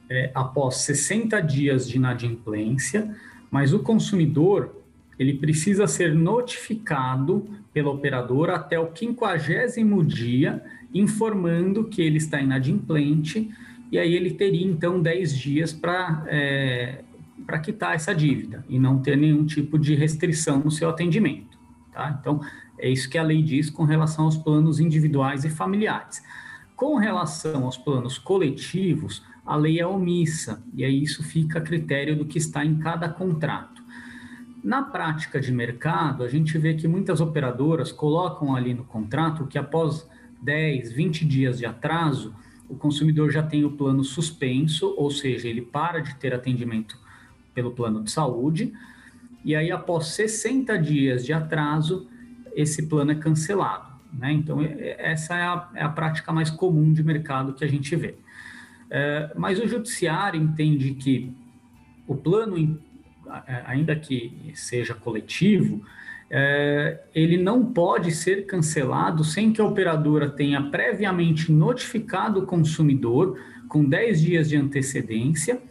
é, 0.10 0.32
após 0.34 0.78
60 0.78 1.40
dias 1.42 1.88
de 1.88 1.98
inadimplência, 1.98 3.16
mas 3.50 3.74
o 3.74 3.80
consumidor 3.80 4.76
ele 5.18 5.36
precisa 5.36 5.88
ser 5.88 6.14
notificado 6.14 7.48
pela 7.74 7.90
operadora 7.90 8.56
até 8.56 8.80
o 8.80 8.88
quinquagésimo 8.88 10.04
dia, 10.04 10.64
informando 10.94 11.86
que 11.86 12.02
ele 12.02 12.18
está 12.18 12.42
inadimplente, 12.42 13.50
e 13.92 13.98
aí 13.98 14.14
ele 14.14 14.32
teria 14.32 14.66
então 14.66 15.02
10 15.02 15.38
dias 15.38 15.72
para 15.72 16.26
é, 16.28 17.04
para 17.46 17.60
quitar 17.60 17.96
essa 17.96 18.14
dívida 18.14 18.66
e 18.68 18.80
não 18.80 19.00
ter 19.00 19.16
nenhum 19.16 19.46
tipo 19.46 19.78
de 19.78 19.96
restrição 19.96 20.60
no 20.60 20.72
seu 20.72 20.90
atendimento. 20.90 21.58
Tá? 21.92 22.18
Então, 22.20 22.42
é 22.78 22.90
isso 22.90 23.10
que 23.10 23.18
a 23.18 23.24
lei 23.24 23.42
diz 23.42 23.70
com 23.70 23.84
relação 23.84 24.26
aos 24.26 24.38
planos 24.38 24.80
individuais 24.80 25.46
e 25.46 25.50
familiares. 25.50 26.22
Com 26.76 26.98
relação 26.98 27.64
aos 27.64 27.78
planos 27.78 28.18
coletivos, 28.18 29.24
a 29.46 29.56
lei 29.56 29.80
é 29.80 29.88
omissa, 29.88 30.62
e 30.74 30.84
aí 30.84 31.04
isso 31.04 31.24
fica 31.24 31.60
a 31.60 31.62
critério 31.62 32.18
do 32.18 32.26
que 32.26 32.38
está 32.38 32.66
em 32.66 32.80
cada 32.80 33.08
contrato. 33.08 33.84
Na 34.64 34.82
prática 34.82 35.40
de 35.40 35.52
mercado, 35.52 36.24
a 36.24 36.28
gente 36.28 36.58
vê 36.58 36.74
que 36.74 36.88
muitas 36.88 37.22
operadoras 37.22 37.92
colocam 37.92 38.56
ali 38.56 38.74
no 38.74 38.84
contrato 38.84 39.46
que 39.46 39.58
após 39.58 40.10
10, 40.42 40.92
20 40.92 41.24
dias 41.26 41.60
de 41.60 41.66
atraso, 41.66 42.34
o 42.68 42.76
consumidor 42.76 43.30
já 43.30 43.44
tem 43.44 43.64
o 43.64 43.72
plano 43.72 44.04
suspenso, 44.04 44.94
ou 44.98 45.12
seja, 45.12 45.48
ele 45.48 45.62
para 45.62 46.00
de 46.00 46.16
ter 46.16 46.34
atendimento 46.34 46.98
pelo 47.56 47.72
plano 47.72 48.04
de 48.04 48.12
saúde, 48.12 48.72
e 49.44 49.56
aí 49.56 49.72
após 49.72 50.08
60 50.08 50.78
dias 50.78 51.26
de 51.26 51.34
atraso, 51.34 52.08
esse 52.54 52.86
plano 52.88 53.12
é 53.12 53.16
cancelado. 53.16 53.96
Né? 54.14 54.32
Então, 54.34 54.60
essa 54.62 55.36
é 55.36 55.42
a, 55.42 55.70
é 55.76 55.84
a, 55.84 55.90
prática 55.90 56.32
mais 56.32 56.50
comum 56.50 56.94
de 56.94 57.04
mercado 57.04 57.54
que 57.54 57.64
a 57.64 57.68
gente 57.68 57.96
vê. 57.96 58.16
É, 58.90 59.32
mas 59.36 59.60
o 59.60 59.68
judiciário 59.68 60.40
entende 60.40 60.94
que 60.94 61.34
o 62.08 62.16
plano 62.16 62.80
é, 63.48 63.64
ainda 63.66 63.96
que 63.96 64.52
seja 64.54 64.94
coletivo, 64.94 65.84
é, 66.30 67.02
ele 67.14 67.38
não 67.38 67.66
pode 67.66 68.12
ser 68.12 68.46
cancelado 68.46 69.24
sem 69.24 69.52
que 69.52 69.62
a 69.62 69.66
operadora 69.66 70.30
tenha 70.30 70.62
previamente 70.70 71.52
notificado 71.52 72.42
o 72.42 72.46
consumidor 72.46 73.40
com 73.68 73.84
10 73.84 74.22
dias 74.22 74.50
de 74.50 74.58
antecedência, 74.58 75.62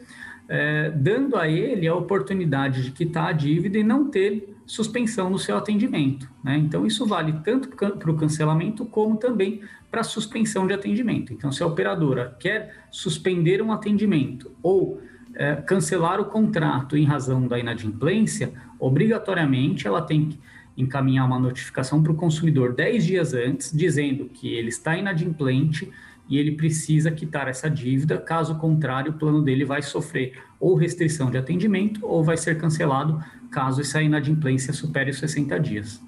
é, 0.49 0.91
dando 0.91 1.37
a 1.37 1.49
ele 1.49 1.87
a 1.87 1.95
oportunidade 1.95 2.83
de 2.83 2.91
quitar 2.91 3.29
a 3.29 3.33
dívida 3.33 3.79
e 3.79 3.83
não 3.83 4.11
ter 4.11 4.55
suspensão 4.67 5.31
no 5.31 5.39
seu 5.39 5.57
atendimento. 5.57 6.29
Né? 6.43 6.57
Então, 6.59 6.87
isso 6.87 7.07
vale 7.07 7.33
tanto 7.45 7.69
para 7.69 8.11
o 8.11 8.17
cancelamento 8.17 8.85
como 8.85 9.17
também 9.17 9.63
para 9.91 10.01
a 10.01 10.05
suspensão 10.05 10.67
de 10.67 10.75
atendimento. 10.75 11.33
Então, 11.33 11.53
se 11.53 11.63
a 11.63 11.67
operadora 11.67 12.37
quer 12.39 12.87
suspender 12.91 13.63
um 13.63 13.73
atendimento 13.73 14.51
ou 14.63 15.01
é, 15.35 15.57
cancelar 15.57 16.21
o 16.21 16.27
contrato 16.27 16.97
em 16.97 17.05
razão 17.05 17.47
da 17.47 17.59
inadimplência, 17.59 18.53
obrigatoriamente 18.79 19.87
ela 19.87 20.03
tem 20.03 20.29
que 20.29 20.41
encaminhar 20.77 21.27
uma 21.27 21.39
notificação 21.39 22.03
para 22.03 22.13
o 22.13 22.17
consumidor 22.17 22.73
10 22.73 23.05
dias 23.05 23.35
antes, 23.35 23.73
dizendo 23.73 24.27
que 24.27 24.53
ele 24.53 24.69
está 24.69 24.97
inadimplente 24.97 25.91
e 26.29 26.39
ele 26.39 26.53
precisa 26.53 27.11
quitar 27.11 27.49
essa 27.49 27.69
dívida, 27.69 28.19
caso 28.19 28.57
contrário, 28.57 29.13
o 29.13 29.19
plano 29.19 29.43
dele 29.43 29.65
vai 29.65 29.83
sofrer 29.83 30.33
ou 30.59 30.75
restrição 30.75 31.31
de 31.31 31.37
atendimento 31.37 32.01
ou 32.07 32.25
vai 32.25 32.37
ser 32.37 32.59
cancelado 32.59 33.23
caso 33.51 33.81
essa 33.81 34.03
inadimplência 34.03 34.73
supere 34.73 35.11
os 35.11 35.19
60 35.19 35.61
dias. 35.61 36.01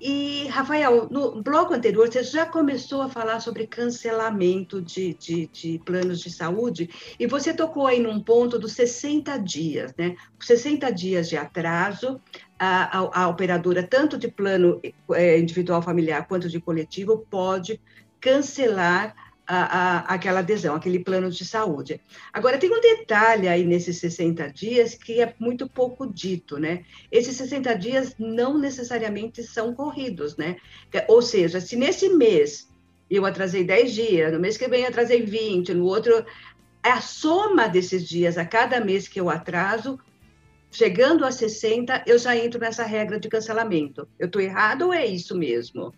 E, 0.00 0.46
Rafael, 0.48 1.08
no 1.10 1.42
bloco 1.42 1.72
anterior, 1.72 2.06
você 2.06 2.22
já 2.22 2.44
começou 2.44 3.00
a 3.00 3.08
falar 3.08 3.40
sobre 3.40 3.66
cancelamento 3.66 4.80
de, 4.80 5.14
de, 5.14 5.46
de, 5.46 5.80
planos 5.84 6.20
de 6.20 6.30
saúde, 6.30 6.90
e 7.18 7.26
você 7.26 7.54
tocou 7.54 7.86
aí 7.86 7.98
num 7.98 8.20
ponto 8.20 8.58
dos 8.58 8.72
60 8.72 9.38
dias, 9.38 9.94
né? 9.96 10.14
60 10.38 10.92
dias 10.92 11.28
de 11.30 11.36
atraso, 11.36 12.20
a, 12.58 12.98
a, 12.98 13.22
a 13.22 13.28
operadora, 13.28 13.82
tanto 13.82 14.18
de 14.18 14.28
plano 14.28 14.80
é, 15.12 15.38
individual 15.38 15.80
familiar 15.80 16.28
quanto 16.28 16.48
de 16.48 16.60
coletivo, 16.60 17.26
pode 17.30 17.80
cancelar 18.20 19.14
a, 19.46 19.56
a, 19.56 19.98
aquela 20.14 20.40
adesão, 20.40 20.74
aquele 20.74 20.98
plano 20.98 21.30
de 21.30 21.44
saúde. 21.44 22.00
Agora, 22.32 22.58
tem 22.58 22.70
um 22.70 22.80
detalhe 22.80 23.46
aí 23.46 23.64
nesses 23.64 23.98
60 23.98 24.50
dias 24.50 24.94
que 24.94 25.20
é 25.20 25.34
muito 25.38 25.68
pouco 25.68 26.06
dito, 26.06 26.58
né? 26.58 26.84
Esses 27.10 27.36
60 27.36 27.74
dias 27.78 28.14
não 28.18 28.58
necessariamente 28.58 29.42
são 29.42 29.74
corridos, 29.74 30.36
né? 30.36 30.56
Ou 31.08 31.22
seja, 31.22 31.60
se 31.60 31.76
nesse 31.76 32.08
mês 32.08 32.68
eu 33.08 33.24
atrasei 33.24 33.62
10 33.62 33.92
dias, 33.92 34.32
no 34.32 34.40
mês 34.40 34.56
que 34.56 34.68
vem 34.68 34.82
eu 34.82 34.88
atrasei 34.88 35.22
20, 35.22 35.72
no 35.74 35.84
outro. 35.84 36.24
A 36.82 37.00
soma 37.00 37.68
desses 37.68 38.08
dias 38.08 38.38
a 38.38 38.44
cada 38.44 38.80
mês 38.80 39.08
que 39.08 39.20
eu 39.20 39.28
atraso, 39.28 39.98
chegando 40.70 41.24
a 41.24 41.32
60, 41.32 42.04
eu 42.06 42.18
já 42.18 42.36
entro 42.36 42.60
nessa 42.60 42.84
regra 42.84 43.18
de 43.18 43.28
cancelamento. 43.28 44.08
Eu 44.18 44.26
estou 44.26 44.40
errado 44.40 44.82
ou 44.82 44.92
é 44.92 45.06
isso 45.06 45.36
mesmo? 45.36 45.92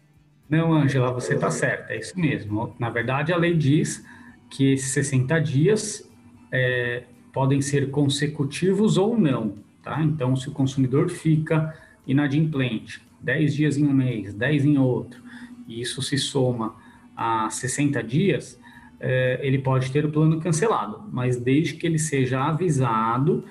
Não, 0.49 0.73
Angela, 0.73 1.13
você 1.13 1.35
está 1.35 1.51
certa, 1.51 1.93
é 1.93 1.99
isso 1.99 2.19
mesmo. 2.19 2.75
Na 2.79 2.89
verdade, 2.89 3.33
a 3.33 3.37
lei 3.37 3.55
diz 3.55 4.05
que 4.49 4.73
esses 4.73 4.91
60 4.93 5.39
dias 5.41 6.11
é, 6.51 7.05
podem 7.33 7.61
ser 7.61 7.91
consecutivos 7.91 8.97
ou 8.97 9.19
não, 9.19 9.57
tá? 9.83 10.03
Então, 10.03 10.35
se 10.35 10.49
o 10.49 10.53
consumidor 10.53 11.11
fica 11.11 11.75
inadimplente 12.07 13.03
10 13.21 13.55
dias 13.55 13.77
em 13.77 13.87
um 13.87 13.93
mês, 13.93 14.33
10 14.33 14.65
em 14.65 14.79
outro, 14.79 15.23
e 15.67 15.81
isso 15.81 16.01
se 16.01 16.17
soma 16.17 16.77
a 17.15 17.51
60 17.51 18.03
dias, 18.03 18.59
é, 19.01 19.39
ele 19.43 19.59
pode 19.59 19.93
ter 19.93 20.05
o 20.05 20.11
plano 20.11 20.41
cancelado, 20.41 21.05
mas 21.13 21.37
desde 21.37 21.75
que 21.75 21.87
ele 21.87 21.99
seja 21.99 22.43
avisado 22.43 23.45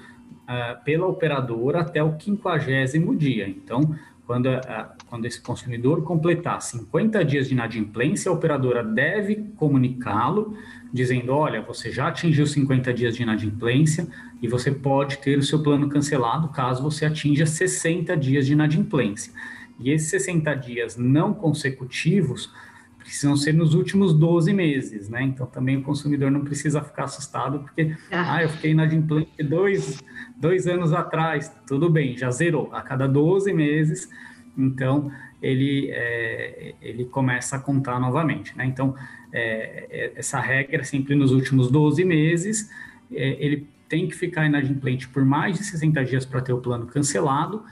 é, 0.48 0.74
pela 0.84 1.06
operadora 1.06 1.82
até 1.82 2.02
o 2.02 2.16
quinquagésimo 2.16 3.16
dia. 3.16 3.48
Então, 3.48 3.96
quando, 4.26 4.48
a, 4.50 4.96
quando 5.10 5.26
esse 5.26 5.42
consumidor 5.42 6.04
completar 6.04 6.62
50 6.62 7.24
dias 7.24 7.48
de 7.48 7.54
inadimplência, 7.54 8.30
a 8.30 8.34
operadora 8.34 8.84
deve 8.84 9.36
comunicá-lo, 9.56 10.58
dizendo: 10.94 11.32
olha, 11.32 11.62
você 11.62 11.92
já 11.92 12.08
atingiu 12.10 12.46
50 12.46 12.94
dias 12.94 13.16
de 13.16 13.24
inadimplência 13.24 14.08
e 14.42 14.48
você 14.48 14.72
pode 14.72 15.18
ter 15.20 15.38
o 15.38 15.44
seu 15.44 15.64
plano 15.64 15.90
cancelado 15.90 16.50
caso 16.50 16.84
você 16.84 17.06
atinja 17.06 17.46
60 17.46 18.16
dias 18.18 18.46
de 18.46 18.54
inadimplência. 18.54 19.34
E 19.80 19.92
esses 19.92 20.10
60 20.10 20.54
dias 20.56 20.98
não 20.98 21.34
consecutivos 21.34 22.52
precisam 22.98 23.38
ser 23.38 23.54
nos 23.54 23.74
últimos 23.74 24.14
12 24.14 24.52
meses, 24.52 25.08
né? 25.08 25.24
Então 25.24 25.48
também 25.48 25.78
o 25.78 25.82
consumidor 25.82 26.30
não 26.30 26.44
precisa 26.44 26.82
ficar 26.82 27.06
assustado, 27.06 27.60
porque 27.60 27.96
ah, 28.12 28.36
ah 28.36 28.44
eu 28.44 28.50
fiquei 28.50 28.72
inadimplente 28.72 29.42
dois, 29.42 30.04
dois 30.36 30.68
anos 30.68 30.92
atrás, 30.92 31.50
tudo 31.66 31.90
bem, 31.90 32.18
já 32.18 32.30
zerou. 32.30 32.70
A 32.74 32.82
cada 32.82 33.08
12 33.08 33.54
meses, 33.54 34.10
então 34.58 35.12
ele, 35.42 35.90
é, 35.92 36.74
ele 36.82 37.06
começa 37.06 37.56
a 37.56 37.60
contar 37.60 38.00
novamente, 38.00 38.58
né? 38.58 38.66
Então 38.66 38.96
é, 39.32 39.88
é 39.90 40.12
essa 40.16 40.40
regra 40.40 40.84
sempre 40.84 41.16
nos 41.16 41.32
últimos 41.32 41.70
12 41.70 42.04
meses, 42.04 42.70
é, 43.12 43.38
ele 43.40 43.68
tem 43.88 44.08
que 44.08 44.16
ficar 44.16 44.46
inadimplente 44.46 45.08
por 45.08 45.24
mais 45.24 45.58
de 45.58 45.64
60 45.64 46.04
dias 46.04 46.26
para 46.26 46.42
ter 46.42 46.54
o 46.54 46.60
plano 46.60 46.88
cancelado, 46.88 47.64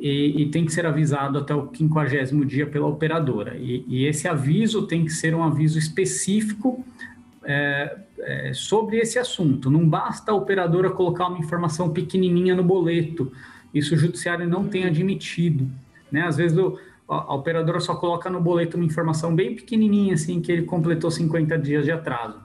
e, 0.00 0.42
e, 0.42 0.50
tem 0.50 0.64
que 0.64 0.72
ser 0.72 0.86
avisado 0.86 1.38
até 1.38 1.54
o 1.54 1.66
quinquagésimo 1.66 2.44
dia 2.44 2.66
pela 2.66 2.86
operadora. 2.86 3.56
E, 3.56 3.84
e, 3.88 4.04
esse 4.04 4.28
aviso 4.28 4.86
tem 4.86 5.04
que 5.04 5.10
ser 5.10 5.34
um 5.34 5.42
aviso 5.42 5.76
específico 5.76 6.84
é, 7.42 7.98
é, 8.20 8.52
sobre 8.54 8.98
esse 8.98 9.18
assunto. 9.18 9.70
Não 9.70 9.88
basta 9.88 10.30
a 10.30 10.34
operadora 10.34 10.90
colocar 10.90 11.26
uma 11.26 11.38
informação 11.38 11.90
pequenininha 11.90 12.54
no 12.54 12.62
boleto. 12.62 13.32
Isso 13.74 13.94
o 13.94 13.98
judiciário 13.98 14.48
não 14.48 14.68
tem 14.68 14.84
admitido. 14.84 15.68
Né? 16.10 16.22
Às 16.22 16.36
vezes 16.36 16.56
o, 16.56 16.78
a, 17.08 17.14
a 17.14 17.34
operadora 17.34 17.80
só 17.80 17.94
coloca 17.94 18.28
no 18.28 18.40
boleto 18.40 18.76
uma 18.76 18.86
informação 18.86 19.34
bem 19.34 19.54
pequenininha, 19.54 20.14
assim, 20.14 20.40
que 20.40 20.52
ele 20.52 20.62
completou 20.62 21.10
50 21.10 21.58
dias 21.58 21.84
de 21.84 21.92
atraso. 21.92 22.38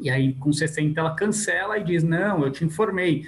E 0.00 0.10
aí, 0.10 0.32
com 0.34 0.52
60, 0.52 0.98
ela 0.98 1.14
cancela 1.14 1.78
e 1.78 1.84
diz: 1.84 2.02
Não, 2.02 2.44
eu 2.44 2.50
te 2.50 2.64
informei, 2.64 3.26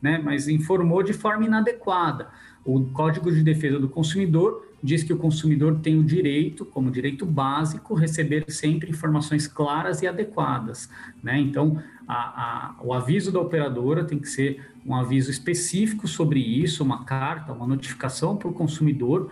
né? 0.00 0.20
mas 0.22 0.48
informou 0.48 1.02
de 1.02 1.12
forma 1.12 1.44
inadequada. 1.44 2.28
O 2.64 2.80
Código 2.86 3.30
de 3.30 3.42
Defesa 3.42 3.78
do 3.78 3.88
Consumidor 3.88 4.64
diz 4.82 5.02
que 5.02 5.12
o 5.12 5.16
consumidor 5.16 5.80
tem 5.80 5.98
o 5.98 6.04
direito, 6.04 6.64
como 6.64 6.90
direito 6.90 7.24
básico, 7.24 7.94
receber 7.94 8.44
sempre 8.48 8.90
informações 8.90 9.46
claras 9.46 10.02
e 10.02 10.06
adequadas. 10.06 10.90
Né? 11.22 11.38
Então, 11.40 11.82
a, 12.06 12.14
a, 12.14 12.74
o 12.82 12.92
aviso 12.92 13.32
da 13.32 13.40
operadora 13.40 14.04
tem 14.04 14.18
que 14.18 14.28
ser 14.28 14.64
um 14.84 14.94
aviso 14.94 15.30
específico 15.30 16.06
sobre 16.06 16.40
isso, 16.40 16.82
uma 16.82 17.04
carta, 17.04 17.52
uma 17.52 17.66
notificação 17.66 18.36
para 18.36 18.48
o 18.48 18.52
consumidor, 18.52 19.30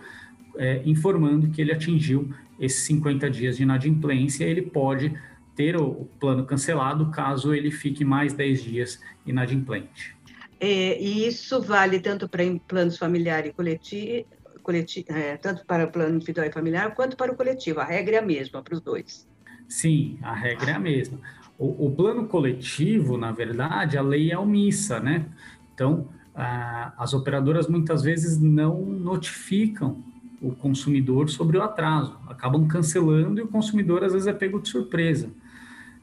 é, 0.57 0.81
informando 0.85 1.49
que 1.49 1.61
ele 1.61 1.71
atingiu 1.71 2.33
esses 2.59 2.83
50 2.85 3.29
dias 3.29 3.57
de 3.57 3.63
inadimplência, 3.63 4.45
ele 4.45 4.61
pode 4.61 5.13
ter 5.55 5.75
o, 5.75 5.85
o 5.85 6.05
plano 6.19 6.45
cancelado 6.45 7.11
caso 7.11 7.53
ele 7.53 7.71
fique 7.71 8.03
mais 8.03 8.33
10 8.33 8.63
dias 8.63 8.99
inadimplente. 9.25 10.15
É, 10.59 10.99
e 10.99 11.27
isso 11.27 11.61
vale 11.61 11.99
tanto 11.99 12.27
para 12.27 12.43
planos 12.67 12.97
familiar 12.97 13.45
e 13.45 13.51
coletivo, 13.51 14.25
coletivo 14.61 15.05
é, 15.09 15.35
tanto 15.37 15.65
para 15.65 15.85
o 15.85 15.91
plano 15.91 16.15
individual 16.15 16.47
e 16.47 16.51
familiar, 16.51 16.95
quanto 16.95 17.17
para 17.17 17.31
o 17.31 17.35
coletivo. 17.35 17.81
A 17.81 17.83
regra 17.83 18.15
é 18.15 18.19
a 18.19 18.21
mesma 18.21 18.61
para 18.61 18.73
os 18.73 18.81
dois. 18.81 19.27
Sim, 19.67 20.17
a 20.21 20.33
regra 20.33 20.71
é 20.71 20.73
a 20.73 20.79
mesma. 20.79 21.19
O, 21.63 21.85
o, 21.85 21.91
plano 21.91 22.27
coletivo, 22.27 23.17
na 23.17 23.31
verdade, 23.31 23.97
a 23.97 24.01
lei 24.01 24.33
é 24.33 24.37
omissa, 24.37 24.99
né? 24.99 25.27
Então, 25.73 26.09
as 26.97 27.13
operadoras 27.13 27.69
muitas 27.69 28.01
vezes 28.01 28.37
não 28.37 28.81
notificam 28.81 30.03
o 30.41 30.51
consumidor 30.51 31.29
sobre 31.29 31.57
o 31.57 31.61
atraso, 31.61 32.17
acabam 32.27 32.67
cancelando 32.67 33.39
e 33.39 33.43
o 33.43 33.47
consumidor 33.47 34.03
às 34.03 34.11
vezes 34.11 34.27
é 34.27 34.33
pego 34.33 34.59
de 34.59 34.67
surpresa. 34.67 35.29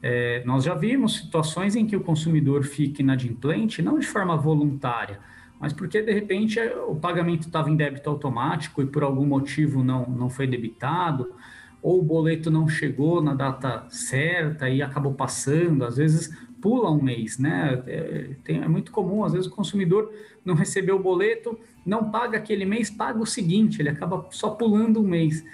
É, 0.03 0.43
nós 0.47 0.65
já 0.65 0.73
vimos 0.73 1.17
situações 1.17 1.77
em 1.77 1.87
que 1.87 1.95
o 1.95 2.01
consumidor 2.01 2.65
fica 2.65 3.03
inadimplente, 3.03 3.83
não 3.83 3.99
de 3.99 4.07
forma 4.07 4.35
voluntária, 4.39 5.21
mas 5.61 5.75
porque 5.75 6.01
de 6.01 6.11
repente 6.11 6.59
o 6.89 6.97
pagamento 6.97 7.49
estava 7.49 7.69
em 7.69 7.77
débito 7.77 8.09
automático 8.09 8.81
e 8.81 8.87
por 8.87 9.03
algum 9.03 9.27
motivo 9.27 9.85
não, 9.85 10.07
não 10.07 10.31
foi 10.31 10.47
debitado, 10.47 11.35
ou 11.83 12.01
o 12.01 12.03
boleto 12.03 12.51
não 12.51 12.69
chegou 12.69 13.23
na 13.23 13.35
data 13.35 13.87
certa 13.89 14.69
e 14.69 14.83
acabou 14.83 15.15
passando, 15.15 15.85
às 15.85 15.97
vezes 15.97 16.31
pula 16.61 16.91
um 16.91 17.03
mês, 17.03 17.39
né? 17.39 17.83
É, 17.87 18.31
tem, 18.45 18.63
é 18.63 18.69
muito 18.69 18.93
comum, 18.93 19.25
às 19.25 19.33
vezes 19.33 19.47
o 19.47 19.55
consumidor 19.55 20.13
não 20.45 20.55
recebeu 20.55 20.97
o 20.97 21.03
boleto, 21.03 21.59
não 21.85 22.11
paga 22.11 22.37
aquele 22.37 22.65
mês, 22.65 22.91
paga 22.91 23.19
o 23.19 23.27
seguinte, 23.27 23.81
ele 23.81 23.89
acaba 23.89 24.27
só 24.31 24.51
pulando 24.51 25.01
um 25.01 25.07
mês. 25.07 25.45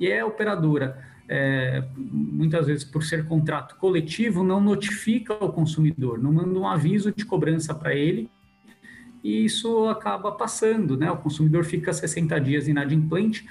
E 0.00 0.08
é 0.08 0.20
a 0.20 0.26
operadora, 0.26 0.98
é, 1.28 1.84
muitas 1.96 2.66
vezes 2.66 2.84
por 2.84 3.04
ser 3.04 3.26
contrato 3.26 3.76
coletivo, 3.76 4.42
não 4.42 4.60
notifica 4.60 5.32
o 5.34 5.52
consumidor, 5.52 6.18
não 6.18 6.32
manda 6.32 6.58
um 6.58 6.66
aviso 6.66 7.12
de 7.12 7.24
cobrança 7.24 7.74
para 7.74 7.94
ele, 7.94 8.28
e 9.22 9.44
isso 9.44 9.88
acaba 9.88 10.32
passando, 10.32 10.96
né? 10.96 11.10
O 11.10 11.16
consumidor 11.16 11.64
fica 11.64 11.92
60 11.92 12.40
dias 12.40 12.68
inadimplente, 12.68 13.46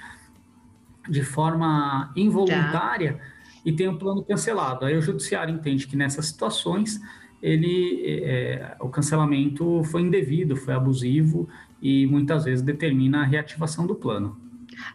de 1.08 1.22
forma 1.22 2.12
involuntária 2.14 3.14
tá. 3.14 3.20
e 3.64 3.72
tem 3.72 3.88
o 3.88 3.92
um 3.92 3.98
plano 3.98 4.22
cancelado. 4.22 4.84
Aí 4.84 4.96
o 4.96 5.02
judiciário 5.02 5.54
entende 5.54 5.86
que 5.86 5.96
nessas 5.96 6.26
situações 6.26 7.00
ele 7.42 8.02
é, 8.24 8.76
o 8.80 8.88
cancelamento 8.88 9.82
foi 9.84 10.02
indevido, 10.02 10.56
foi 10.56 10.74
abusivo 10.74 11.48
e 11.80 12.06
muitas 12.06 12.44
vezes 12.44 12.62
determina 12.62 13.22
a 13.22 13.24
reativação 13.24 13.86
do 13.86 13.94
plano. 13.94 14.36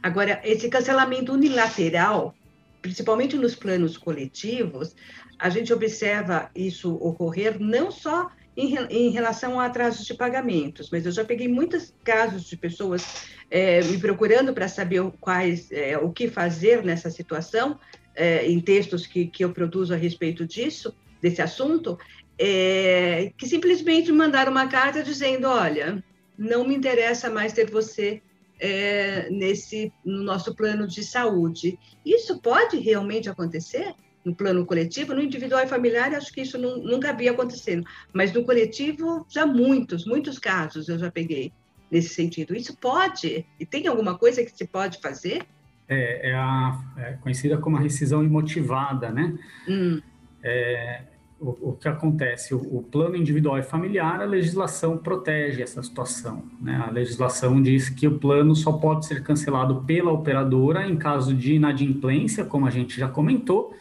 Agora, 0.01 0.41
esse 0.43 0.69
cancelamento 0.69 1.31
unilateral, 1.33 2.35
principalmente 2.81 3.37
nos 3.37 3.55
planos 3.55 3.97
coletivos, 3.97 4.95
a 5.39 5.49
gente 5.49 5.73
observa 5.73 6.49
isso 6.55 6.93
ocorrer 6.95 7.59
não 7.59 7.91
só 7.91 8.29
em, 8.55 8.75
em 8.89 9.09
relação 9.09 9.59
a 9.59 9.65
atrasos 9.65 10.05
de 10.05 10.13
pagamentos, 10.13 10.89
mas 10.91 11.05
eu 11.05 11.11
já 11.11 11.25
peguei 11.25 11.47
muitos 11.47 11.93
casos 12.03 12.45
de 12.45 12.55
pessoas 12.55 13.25
é, 13.49 13.81
me 13.83 13.97
procurando 13.97 14.53
para 14.53 14.67
saber 14.67 15.01
quais, 15.19 15.71
é, 15.71 15.97
o 15.97 16.11
que 16.11 16.27
fazer 16.27 16.83
nessa 16.83 17.09
situação, 17.09 17.79
é, 18.15 18.47
em 18.47 18.59
textos 18.59 19.07
que, 19.07 19.25
que 19.27 19.43
eu 19.43 19.51
produzo 19.51 19.93
a 19.93 19.97
respeito 19.97 20.45
disso, 20.45 20.95
desse 21.21 21.41
assunto, 21.41 21.97
é, 22.37 23.31
que 23.37 23.47
simplesmente 23.47 24.11
mandaram 24.11 24.51
uma 24.51 24.67
carta 24.67 25.03
dizendo, 25.03 25.47
olha, 25.47 26.03
não 26.37 26.67
me 26.67 26.75
interessa 26.75 27.29
mais 27.29 27.53
ter 27.53 27.69
você 27.69 28.21
é, 28.59 29.29
nesse 29.29 29.91
no 30.05 30.23
nosso 30.23 30.55
plano 30.55 30.87
de 30.87 31.03
saúde. 31.03 31.77
Isso 32.05 32.39
pode 32.39 32.77
realmente 32.77 33.29
acontecer? 33.29 33.93
No 34.23 34.33
plano 34.33 34.65
coletivo, 34.65 35.13
no 35.13 35.21
individual 35.21 35.63
e 35.63 35.67
familiar, 35.67 36.13
acho 36.13 36.31
que 36.31 36.41
isso 36.41 36.57
não, 36.57 36.77
nunca 36.77 37.09
havia 37.09 37.31
acontecendo, 37.31 37.85
mas 38.13 38.31
no 38.31 38.43
coletivo, 38.43 39.25
já 39.29 39.45
muitos, 39.45 40.05
muitos 40.05 40.39
casos 40.39 40.87
eu 40.87 40.97
já 40.97 41.11
peguei 41.11 41.51
nesse 41.91 42.09
sentido. 42.09 42.55
Isso 42.55 42.75
pode? 42.77 43.45
E 43.59 43.65
tem 43.65 43.87
alguma 43.87 44.17
coisa 44.17 44.43
que 44.43 44.51
se 44.51 44.65
pode 44.65 44.99
fazer? 44.99 45.45
É, 45.87 46.29
é, 46.29 46.33
a, 46.33 46.79
é 46.97 47.13
conhecida 47.13 47.57
como 47.57 47.77
a 47.77 47.79
rescisão 47.79 48.23
imotivada, 48.23 49.11
né? 49.11 49.37
Hum. 49.67 50.01
É, 50.41 51.01
o, 51.39 51.69
o, 51.69 51.73
que 51.73 51.87
acontece? 51.87 52.55
O, 52.55 52.77
o, 52.77 52.81
plano 52.81 53.15
individual 53.15 53.59
e 53.59 53.63
familiar, 53.63 54.21
a 54.21 54.25
legislação 54.25 54.97
protege 54.97 55.61
essa 55.61 55.83
situação. 55.83 56.43
Né? 56.59 56.81
A 56.87 56.89
legislação 56.89 57.61
diz 57.61 57.89
que 57.89 58.07
o 58.07 58.17
plano 58.17 58.55
só 58.55 58.71
pode 58.73 59.05
ser 59.05 59.21
cancelado 59.21 59.83
pela 59.83 60.11
operadora 60.11 60.87
em 60.87 60.95
caso 60.95 61.33
de 61.33 61.53
inadimplência, 61.53 62.45
como 62.45 62.65
a 62.65 62.69
gente 62.69 62.97
já 62.97 63.07
comentou, 63.09 63.75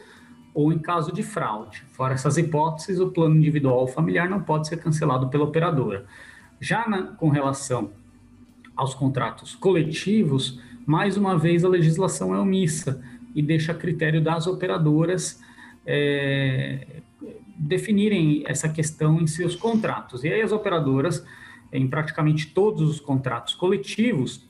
ou 0.53 0.71
em 0.71 0.79
caso 0.79 1.11
de 1.11 1.23
fraude. 1.23 1.83
Fora 1.91 2.13
essas 2.13 2.37
hipóteses, 2.37 2.99
o 2.99 3.09
plano 3.09 3.35
individual 3.35 3.79
ou 3.79 3.87
familiar 3.87 4.29
não 4.29 4.41
pode 4.41 4.67
ser 4.67 4.77
cancelado 4.77 5.29
pela 5.29 5.43
operadora. 5.43 6.05
Já 6.59 6.87
na, 6.87 7.03
com 7.03 7.29
relação 7.29 7.91
aos 8.75 8.93
contratos 8.93 9.55
coletivos, 9.55 10.59
mais 10.85 11.17
uma 11.17 11.37
vez 11.37 11.63
a 11.63 11.69
legislação 11.69 12.35
é 12.35 12.39
omissa 12.39 13.01
e 13.33 13.41
deixa 13.41 13.71
a 13.71 13.75
critério 13.75 14.21
das 14.21 14.47
operadoras 14.47 15.41
é, 15.85 17.01
definirem 17.57 18.43
essa 18.45 18.69
questão 18.69 19.19
em 19.19 19.27
seus 19.27 19.55
contratos. 19.55 20.23
E 20.23 20.27
aí 20.27 20.41
as 20.41 20.51
operadoras, 20.51 21.25
em 21.71 21.87
praticamente 21.87 22.47
todos 22.47 22.89
os 22.89 22.99
contratos 22.99 23.55
coletivos, 23.55 24.47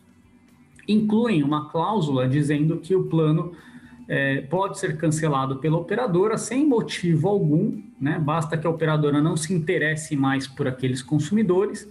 incluem 0.88 1.44
uma 1.44 1.70
cláusula 1.70 2.28
dizendo 2.28 2.78
que 2.78 2.96
o 2.96 3.06
plano 3.06 3.54
é, 4.08 4.42
pode 4.42 4.80
ser 4.80 4.98
cancelado 4.98 5.58
pela 5.58 5.78
operadora 5.78 6.38
sem 6.38 6.68
motivo 6.68 7.28
algum, 7.28 7.82
né? 8.00 8.20
basta 8.20 8.58
que 8.58 8.68
a 8.68 8.70
operadora 8.70 9.22
não 9.22 9.38
se 9.38 9.54
interesse 9.54 10.16
mais 10.16 10.48
por 10.48 10.68
aqueles 10.68 11.02
consumidores, 11.02 11.90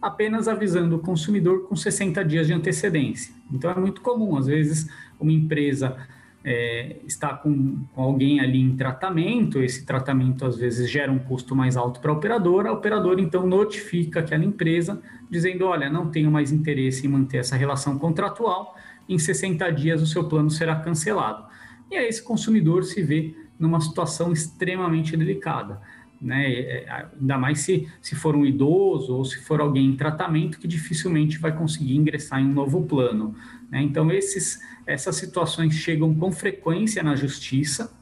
apenas 0.00 0.46
avisando 0.48 0.96
o 0.96 0.98
consumidor 0.98 1.66
com 1.66 1.74
60 1.74 2.24
dias 2.24 2.46
de 2.46 2.52
antecedência. 2.52 3.34
Então 3.52 3.70
é 3.70 3.74
muito 3.74 4.00
comum, 4.00 4.36
às 4.36 4.46
vezes, 4.46 4.88
uma 5.18 5.32
empresa 5.32 5.96
é, 6.44 6.98
está 7.04 7.34
com, 7.34 7.84
com, 7.92 8.02
alguém 8.02 8.38
ali 8.38 8.60
em 8.60 8.76
tratamento, 8.76 9.60
esse 9.60 9.84
tratamento 9.84 10.44
às 10.44 10.56
vezes 10.56 10.88
gera 10.88 11.10
um 11.10 11.18
custo 11.18 11.56
mais 11.56 11.76
alto 11.76 11.98
para 11.98 12.12
a 12.12 12.14
operadora, 12.14 12.68
a 12.68 12.72
operadora 12.72 13.20
então 13.20 13.44
notifica 13.44 14.20
aquela 14.20 14.44
empresa 14.44 15.02
dizendo: 15.28 15.66
olha, 15.66 15.90
não 15.90 16.08
tenho 16.08 16.30
mais 16.30 16.52
interesse 16.52 17.04
em 17.04 17.10
manter 17.10 17.38
essa 17.38 17.56
relação 17.56 17.98
contratual 17.98 18.76
em 19.08 19.18
60 19.18 19.70
dias 19.70 20.02
o 20.02 20.06
seu 20.06 20.24
plano 20.28 20.50
será 20.50 20.76
cancelado. 20.76 21.46
E 21.90 21.96
aí 21.96 22.08
esse 22.08 22.22
consumidor 22.22 22.84
se 22.84 23.02
vê 23.02 23.34
numa 23.58 23.80
situação 23.80 24.32
extremamente 24.32 25.16
delicada. 25.16 25.80
Né? 26.20 26.52
É, 26.52 27.08
ainda 27.20 27.38
mais 27.38 27.60
se, 27.60 27.88
se 28.00 28.14
for 28.14 28.34
um 28.34 28.44
idoso 28.44 29.14
ou 29.14 29.24
se 29.24 29.38
for 29.42 29.60
alguém 29.60 29.86
em 29.86 29.96
tratamento 29.96 30.58
que 30.58 30.66
dificilmente 30.66 31.38
vai 31.38 31.54
conseguir 31.54 31.96
ingressar 31.96 32.40
em 32.40 32.46
um 32.46 32.52
novo 32.52 32.84
plano. 32.84 33.34
Né? 33.70 33.82
Então, 33.82 34.10
esses, 34.10 34.60
essas 34.86 35.16
situações 35.16 35.74
chegam 35.74 36.14
com 36.14 36.32
frequência 36.32 37.02
na 37.02 37.14
justiça. 37.14 37.94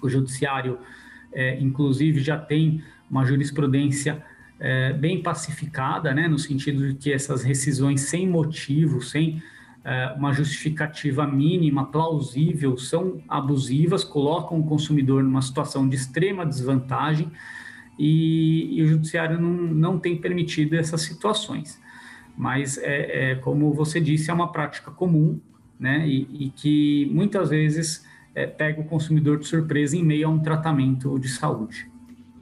O 0.00 0.08
judiciário, 0.08 0.78
é, 1.32 1.58
inclusive, 1.60 2.20
já 2.20 2.38
tem 2.38 2.82
uma 3.10 3.24
jurisprudência 3.24 4.22
é, 4.60 4.92
bem 4.92 5.22
pacificada, 5.22 6.12
né? 6.12 6.28
no 6.28 6.38
sentido 6.38 6.88
de 6.88 6.94
que 6.94 7.12
essas 7.12 7.42
rescisões 7.42 8.02
sem 8.02 8.28
motivo, 8.28 9.00
sem 9.02 9.42
uma 10.16 10.32
justificativa 10.32 11.26
mínima, 11.26 11.86
plausível, 11.86 12.76
são 12.76 13.22
abusivas, 13.28 14.04
colocam 14.04 14.60
o 14.60 14.64
consumidor 14.64 15.22
numa 15.22 15.42
situação 15.42 15.88
de 15.88 15.96
extrema 15.96 16.44
desvantagem 16.44 17.30
e, 17.98 18.78
e 18.78 18.82
o 18.82 18.86
judiciário 18.86 19.40
não, 19.40 19.50
não 19.50 19.98
tem 19.98 20.16
permitido 20.16 20.74
essas 20.74 21.02
situações. 21.02 21.80
Mas, 22.36 22.78
é, 22.78 23.32
é, 23.32 23.34
como 23.36 23.72
você 23.72 24.00
disse, 24.00 24.30
é 24.30 24.34
uma 24.34 24.52
prática 24.52 24.90
comum 24.90 25.40
né, 25.78 26.06
e, 26.06 26.46
e 26.46 26.50
que 26.50 27.10
muitas 27.12 27.50
vezes 27.50 28.06
é, 28.34 28.46
pega 28.46 28.80
o 28.80 28.84
consumidor 28.84 29.38
de 29.38 29.46
surpresa 29.46 29.96
em 29.96 30.04
meio 30.04 30.28
a 30.28 30.30
um 30.30 30.38
tratamento 30.38 31.18
de 31.18 31.28
saúde. 31.28 31.90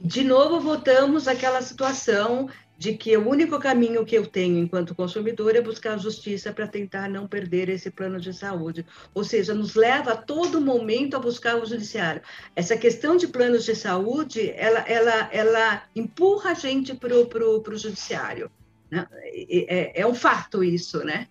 De 0.01 0.23
novo, 0.23 0.59
voltamos 0.59 1.27
àquela 1.27 1.61
situação 1.61 2.47
de 2.77 2.93
que 2.93 3.17
o 3.17 3.27
único 3.27 3.57
caminho 3.59 4.05
que 4.05 4.15
eu 4.15 4.25
tenho 4.25 4.57
enquanto 4.57 4.93
consumidor 4.93 5.55
é 5.55 5.61
buscar 5.61 5.97
justiça 5.97 6.53
para 6.53 6.67
tentar 6.67 7.09
não 7.09 7.27
perder 7.27 7.69
esse 7.69 7.89
plano 7.89 8.19
de 8.19 8.31
saúde. 8.33 8.85
Ou 9.13 9.23
seja, 9.23 9.53
nos 9.53 9.73
leva 9.73 10.11
a 10.13 10.17
todo 10.17 10.61
momento 10.61 11.15
a 11.15 11.19
buscar 11.19 11.55
o 11.55 11.65
judiciário. 11.65 12.21
Essa 12.55 12.77
questão 12.77 13.17
de 13.17 13.27
planos 13.27 13.65
de 13.65 13.75
saúde, 13.75 14.51
ela, 14.55 14.79
ela, 14.81 15.29
ela 15.31 15.83
empurra 15.95 16.51
a 16.51 16.53
gente 16.53 16.93
para 16.93 17.15
o 17.15 17.77
judiciário. 17.77 18.51
Né? 18.91 19.07
É, 19.11 20.01
é 20.01 20.07
um 20.07 20.13
fato 20.13 20.63
isso, 20.63 21.03
né? 21.03 21.27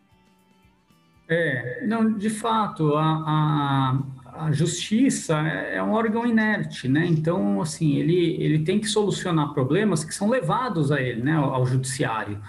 É, 1.29 1.85
não, 1.87 2.17
de 2.17 2.31
fato, 2.31 2.95
a, 2.95 3.03
a, 3.03 4.03
a, 4.38 4.53
justiça 4.53 5.37
é 5.38 5.83
um 5.83 5.92
órgão 5.92 6.27
inerte, 6.27 6.88
né? 6.88 7.07
Então, 7.07 7.61
assim, 7.61 7.96
ele, 7.96 8.37
ele 8.42 8.61
tem 8.61 8.79
que 8.79 8.87
solucionar 8.87 9.53
problemas 9.53 10.05
que 10.05 10.14
são 10.14 10.29
levados 10.29 10.90
a 10.92 11.01
ele, 11.01 11.22
né, 11.22 11.33
ao, 11.33 11.55
ao 11.55 11.66
judiciário. 11.66 12.40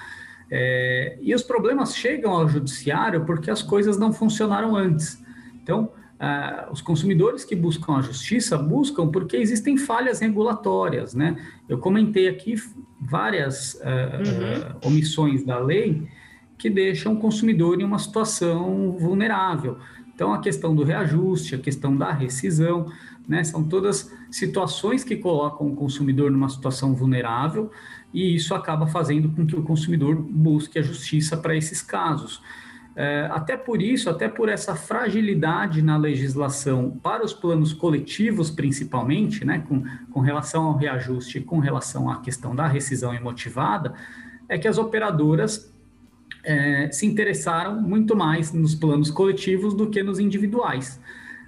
É, 0.50 1.18
e 1.22 1.36
os 1.36 1.44
problemas 1.44 1.96
chegam 1.96 2.32
ao 2.32 2.48
judiciário 2.48 3.26
porque 3.26 3.52
as 3.52 3.62
coisas 3.62 3.98
não 3.98 4.14
funcionaram 4.14 4.76
antes. 4.76 5.24
Então, 5.62 5.92
Uh, 6.18 6.72
os 6.72 6.82
consumidores 6.82 7.46
que 7.46 7.56
buscam 7.56 7.98
a 7.98 8.02
justiça 8.02 8.58
buscam 8.58 9.08
porque 9.08 9.38
existem 9.38 9.78
falhas 9.78 10.20
regulatórias, 10.20 11.14
né? 11.14 11.38
Eu 11.70 11.78
comentei 11.78 12.28
aqui 12.28 12.56
várias 13.00 13.76
uh, 13.76 13.78
uhum. 13.78 14.72
uh, 14.84 14.88
omissões 14.88 15.44
da 15.44 15.60
lei 15.60 16.08
que 16.58 16.72
deixam 16.72 17.14
o 17.14 17.20
consumidor 17.20 17.80
em 17.80 17.84
uma 17.84 18.00
situação 18.00 18.94
vulnerável. 18.94 19.78
Então, 20.18 20.34
a 20.34 20.40
questão 20.40 20.76
do 20.76 20.84
reajuste, 20.84 21.54
a 21.54 21.60
questão 21.60 21.96
da 21.96 22.12
rescisão, 22.12 22.92
né, 23.28 23.44
são 23.44 23.64
todas 23.64 24.12
situações 24.32 25.04
que 25.04 25.16
colocam 25.16 25.68
o 25.68 25.76
consumidor 25.76 26.32
numa 26.32 26.50
situação 26.50 26.96
vulnerável 26.96 27.70
e 28.12 28.34
isso 28.34 28.56
acaba 28.56 28.88
fazendo 28.88 29.30
com 29.30 29.46
que 29.46 29.56
o 29.56 29.62
consumidor 29.62 30.16
busque 30.16 30.80
a 30.80 30.82
justiça 30.82 31.38
para 31.38 31.56
esses 31.56 31.84
casos. 31.84 32.42
É, 32.96 33.30
até 33.32 33.56
por 33.56 33.80
isso, 33.80 34.10
até 34.10 34.28
por 34.28 34.50
essa 34.50 34.76
fragilidade 34.76 35.84
na 35.84 35.98
legislação 35.98 37.00
para 37.04 37.24
os 37.24 37.32
planos 37.32 37.72
coletivos, 37.72 38.50
principalmente, 38.50 39.46
né, 39.46 39.64
com, 39.70 39.84
com 40.10 40.20
relação 40.20 40.64
ao 40.64 40.76
reajuste 40.76 41.38
e 41.38 41.42
com 41.42 41.60
relação 41.60 42.10
à 42.10 42.22
questão 42.22 42.56
da 42.56 42.66
rescisão 42.66 43.14
imotivada, 43.14 43.94
é 44.50 44.58
que 44.58 44.68
as 44.68 44.80
operadoras 44.80 45.72
é, 46.44 46.92
se 46.92 47.06
interessaram 47.06 47.82
muito 47.82 48.16
mais 48.16 48.54
nos 48.54 48.76
planos 48.76 49.12
coletivos 49.12 49.74
do 49.74 49.90
que 49.90 50.02
nos 50.02 50.20
individuais. 50.20 51.00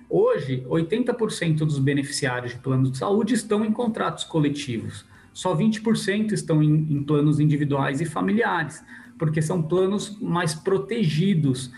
Hoje, 0.09 0.65
80% 0.67 1.57
dos 1.57 1.77
beneficiários 1.77 2.53
de 2.53 2.59
planos 2.59 2.91
de 2.91 2.97
saúde 2.97 3.35
estão 3.35 3.63
em 3.63 3.71
contratos 3.71 4.23
coletivos, 4.23 5.05
só 5.31 5.55
20% 5.55 6.31
estão 6.31 6.63
em, 6.63 6.73
em 6.73 7.03
planos 7.03 7.39
individuais 7.39 8.01
e 8.01 8.05
familiares, 8.05 8.83
porque 9.17 9.41
são 9.41 9.61
planos 9.61 10.17
mais 10.19 10.55
protegidos. 10.55 11.71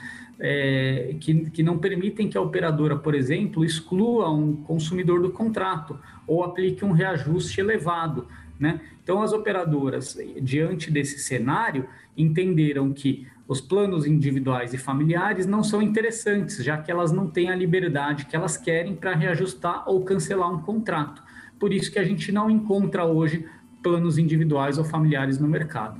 É, 0.43 1.17
que, 1.19 1.52
que 1.52 1.62
não 1.62 1.78
permitem 1.78 2.28
que 2.28 2.36
a 2.36 2.41
operadora, 2.41 2.97
por 2.97 3.13
exemplo, 3.13 3.63
exclua 3.63 4.32
um 4.32 4.56
consumidor 4.56 5.21
do 5.21 5.30
contrato 5.30 6.00
ou 6.26 6.43
aplique 6.43 6.84
um 6.84 6.91
reajuste 6.91 7.62
elevado. 7.62 8.28
Né? 8.62 8.80
Então, 9.04 9.24
as 9.24 9.34
operadoras, 9.34 10.15
diante 10.39 10.91
desse 10.91 11.17
cenário, 11.17 11.89
entenderam 12.15 12.93
que 12.93 13.28
os 13.47 13.60
planos 13.60 14.06
individuais 14.06 14.71
e 14.71 14.78
familiares 14.78 15.47
não 15.47 15.63
são 15.63 15.82
interessantes, 15.82 16.63
já 16.63 16.78
que 16.78 16.91
elas 16.91 17.12
não 17.12 17.28
têm 17.28 17.50
a 17.50 17.56
liberdade 17.56 18.28
que 18.28 18.36
elas 18.36 18.58
querem 18.58 18.95
para 18.95 19.15
reajustar 19.15 19.89
ou 19.89 20.06
cancelar 20.06 20.54
um 20.54 20.62
contrato. 20.62 21.24
Por 21.60 21.74
isso 21.74 21.91
que 21.91 21.97
a 21.97 22.04
gente 22.04 22.32
não 22.32 22.52
encontra 22.52 23.04
hoje 23.04 23.47
planos 23.82 24.19
individuais 24.19 24.78
ou 24.78 24.84
familiares 24.84 25.39
no 25.39 25.47
mercado. 25.47 26.00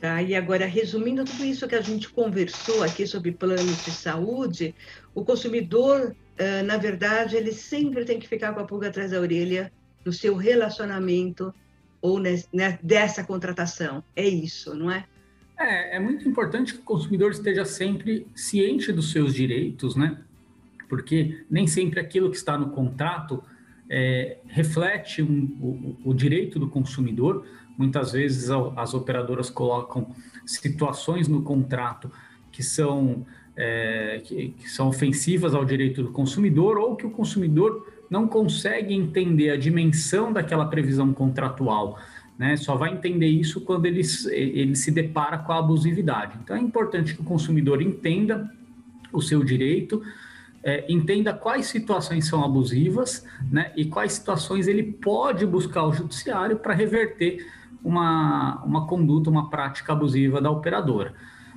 Tá, 0.00 0.22
e 0.22 0.34
agora, 0.34 0.64
resumindo 0.64 1.22
tudo 1.22 1.44
isso 1.44 1.68
que 1.68 1.74
a 1.74 1.82
gente 1.82 2.08
conversou 2.08 2.82
aqui 2.82 3.06
sobre 3.06 3.30
planos 3.30 3.84
de 3.84 3.90
saúde, 3.90 4.74
o 5.14 5.22
consumidor, 5.22 6.16
na 6.64 6.78
verdade, 6.78 7.36
ele 7.36 7.52
sempre 7.52 8.06
tem 8.06 8.18
que 8.18 8.26
ficar 8.26 8.54
com 8.54 8.60
a 8.60 8.64
pulga 8.64 8.88
atrás 8.88 9.10
da 9.10 9.20
orelha 9.20 9.70
no 10.04 10.12
seu 10.12 10.36
relacionamento 10.36 11.54
ou 12.00 12.18
né, 12.18 12.42
dessa 12.82 13.22
contratação. 13.22 14.02
É 14.16 14.26
isso, 14.26 14.74
não 14.74 14.90
é? 14.90 15.04
É, 15.58 15.96
é 15.96 16.00
muito 16.00 16.28
importante 16.28 16.74
que 16.74 16.80
o 16.80 16.82
consumidor 16.82 17.30
esteja 17.30 17.64
sempre 17.64 18.26
ciente 18.34 18.92
dos 18.92 19.12
seus 19.12 19.32
direitos, 19.32 19.94
né? 19.94 20.18
Porque 20.88 21.44
nem 21.48 21.66
sempre 21.66 22.00
aquilo 22.00 22.30
que 22.30 22.36
está 22.36 22.58
no 22.58 22.70
contrato 22.70 23.42
é, 23.88 24.38
reflete 24.46 25.22
um, 25.22 25.96
o, 26.04 26.10
o, 26.10 26.14
direito 26.14 26.58
do 26.58 26.68
consumidor. 26.68 27.46
Muitas 27.78 28.12
vezes 28.12 28.50
as 28.76 28.92
operadoras 28.92 29.48
colocam 29.48 30.14
situações 30.44 31.28
no 31.28 31.42
contrato 31.42 32.10
que 32.50 32.62
são, 32.62 33.24
é, 33.56 34.20
que, 34.24 34.48
que 34.50 34.68
são 34.68 34.88
ofensivas 34.88 35.54
ao 35.54 35.64
direito 35.64 36.02
do 36.02 36.10
consumidor 36.10 36.76
ou 36.76 36.96
que 36.96 37.06
o 37.06 37.10
consumidor 37.10 37.86
não 38.12 38.28
consegue 38.28 38.92
entender 38.92 39.48
a 39.48 39.56
dimensão 39.56 40.30
daquela 40.30 40.66
previsão 40.66 41.14
contratual. 41.14 41.98
Né? 42.38 42.58
Só 42.58 42.76
vai 42.76 42.92
entender 42.92 43.26
isso 43.26 43.62
quando 43.62 43.86
ele, 43.86 44.02
ele 44.30 44.76
se 44.76 44.90
depara 44.90 45.38
com 45.38 45.50
a 45.50 45.58
abusividade. 45.58 46.38
Então 46.44 46.54
é 46.54 46.60
importante 46.60 47.14
que 47.14 47.22
o 47.22 47.24
consumidor 47.24 47.80
entenda 47.80 48.52
o 49.10 49.22
seu 49.22 49.42
direito, 49.42 50.02
é, 50.62 50.84
entenda 50.92 51.32
quais 51.32 51.66
situações 51.66 52.28
são 52.28 52.44
abusivas 52.44 53.26
né, 53.50 53.72
e 53.78 53.86
quais 53.86 54.12
situações 54.12 54.68
ele 54.68 54.82
pode 54.82 55.46
buscar 55.46 55.84
o 55.84 55.92
judiciário 55.94 56.58
para 56.58 56.74
reverter 56.74 57.38
uma, 57.82 58.62
uma 58.62 58.86
conduta, 58.86 59.30
uma 59.30 59.48
prática 59.48 59.94
abusiva 59.94 60.38
da 60.38 60.50
operadora. 60.50 61.14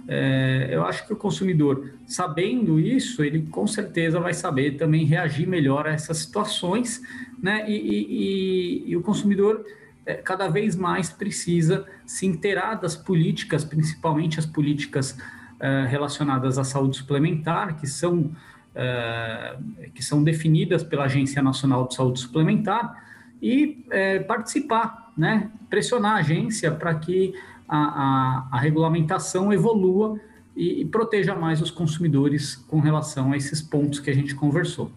É, 0.07 0.69
eu 0.71 0.85
acho 0.85 1.05
que 1.07 1.13
o 1.13 1.15
consumidor, 1.15 1.93
sabendo 2.05 2.79
isso, 2.79 3.23
ele 3.23 3.47
com 3.47 3.65
certeza 3.65 4.19
vai 4.19 4.33
saber 4.33 4.77
também 4.77 5.03
reagir 5.05 5.47
melhor 5.47 5.87
a 5.87 5.91
essas 5.91 6.19
situações, 6.19 7.01
né? 7.41 7.69
E, 7.69 7.75
e, 7.75 8.91
e 8.91 8.95
o 8.95 9.01
consumidor 9.01 9.65
é, 10.05 10.13
cada 10.13 10.47
vez 10.47 10.75
mais 10.75 11.09
precisa 11.09 11.85
se 12.05 12.25
inteirar 12.25 12.75
das 12.75 12.95
políticas, 12.95 13.65
principalmente 13.65 14.39
as 14.39 14.45
políticas 14.45 15.17
é, 15.59 15.85
relacionadas 15.87 16.59
à 16.59 16.63
saúde 16.63 16.97
suplementar, 16.97 17.75
que 17.79 17.87
são, 17.87 18.31
é, 18.75 19.57
que 19.95 20.03
são 20.03 20.23
definidas 20.23 20.83
pela 20.83 21.05
Agência 21.05 21.41
Nacional 21.41 21.87
de 21.87 21.95
Saúde 21.95 22.19
Suplementar, 22.19 23.03
e 23.41 23.83
é, 23.89 24.19
participar, 24.19 25.11
né? 25.17 25.49
pressionar 25.69 26.17
a 26.17 26.19
agência 26.19 26.71
para 26.71 26.93
que 26.95 27.33
a, 27.67 27.77
a, 27.77 28.47
a 28.51 28.59
regulamentação 28.59 29.51
evolua 29.51 30.19
e, 30.55 30.81
e, 30.81 30.85
proteja 30.85 31.35
mais 31.35 31.61
os 31.61 31.71
consumidores 31.71 32.55
com 32.55 32.79
relação 32.79 33.31
a 33.33 33.37
esses 33.37 33.61
pontos 33.61 33.99
que 33.99 34.09
a 34.09 34.13
gente 34.13 34.33
conversou. 34.35 34.91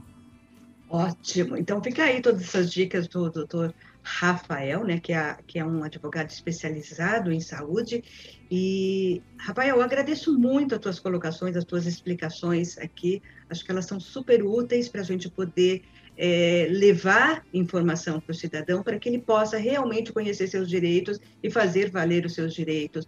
Ótimo. 0.88 1.56
Então 1.56 1.82
fica 1.82 2.04
aí 2.04 2.22
todas 2.22 2.42
essas 2.42 2.72
dicas 2.72 3.08
do 3.08 3.28
doutor 3.30 3.74
Rafael, 4.02 4.84
né, 4.84 4.98
que 4.98 5.12
é, 5.12 5.36
que 5.46 5.58
é 5.58 5.64
um 5.64 5.84
advogado 5.84 6.30
especializado 6.30 7.30
em 7.30 7.40
saúde. 7.40 8.02
E, 8.50 9.20
Rafael, 9.36 9.76
eu 9.76 9.82
agradeço 9.82 10.38
muito 10.38 10.74
as 10.74 10.80
tuas 10.80 10.98
colocações, 10.98 11.56
as 11.56 11.64
tuas 11.64 11.84
explicações 11.84 12.78
aqui. 12.78 13.20
Acho 13.50 13.64
que 13.64 13.70
elas 13.70 13.84
são 13.84 14.00
super 14.00 14.42
úteis 14.42 14.88
para 14.88 15.02
a 15.02 15.04
gente 15.04 15.28
poder 15.28 15.82
é, 16.18 16.66
levar 16.68 17.44
informação 17.54 18.20
para 18.20 18.32
o 18.32 18.34
cidadão 18.34 18.82
para 18.82 18.98
que 18.98 19.08
ele 19.08 19.20
possa 19.20 19.56
realmente 19.56 20.12
conhecer 20.12 20.48
seus 20.48 20.68
direitos 20.68 21.20
e 21.40 21.48
fazer 21.48 21.90
valer 21.90 22.26
os 22.26 22.34
seus 22.34 22.52
direitos, 22.52 23.06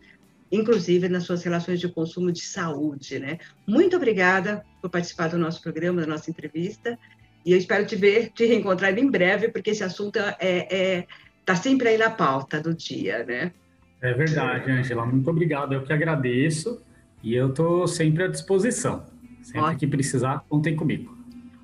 inclusive 0.50 1.08
nas 1.08 1.24
suas 1.24 1.42
relações 1.42 1.80
de 1.80 1.88
consumo 1.88 2.30
de 2.30 2.40
saúde, 2.40 3.18
né? 3.18 3.38
Muito 3.66 3.96
obrigada 3.96 4.64
por 4.80 4.88
participar 4.88 5.28
do 5.28 5.38
nosso 5.38 5.60
programa, 5.60 6.02
da 6.02 6.06
nossa 6.06 6.30
entrevista, 6.30 6.96
e 7.44 7.52
eu 7.52 7.58
espero 7.58 7.84
te 7.84 7.96
ver, 7.96 8.30
te 8.30 8.46
reencontrar 8.46 8.96
em 8.96 9.10
breve, 9.10 9.48
porque 9.48 9.70
esse 9.70 9.82
assunto 9.82 10.18
é, 10.18 10.36
é 10.38 11.06
tá 11.44 11.56
sempre 11.56 11.88
aí 11.88 11.98
na 11.98 12.10
pauta 12.10 12.60
do 12.60 12.72
dia, 12.72 13.24
né? 13.24 13.52
É 14.00 14.14
verdade, 14.14 14.70
Angela. 14.70 15.04
Muito 15.04 15.28
obrigado. 15.28 15.72
Eu 15.74 15.82
que 15.82 15.92
agradeço 15.92 16.80
e 17.22 17.34
eu 17.34 17.48
estou 17.48 17.88
sempre 17.88 18.22
à 18.22 18.28
disposição. 18.28 19.04
Sempre 19.42 19.60
Ótimo. 19.60 19.78
que 19.78 19.86
precisar, 19.86 20.44
contem 20.48 20.76
comigo. 20.76 21.19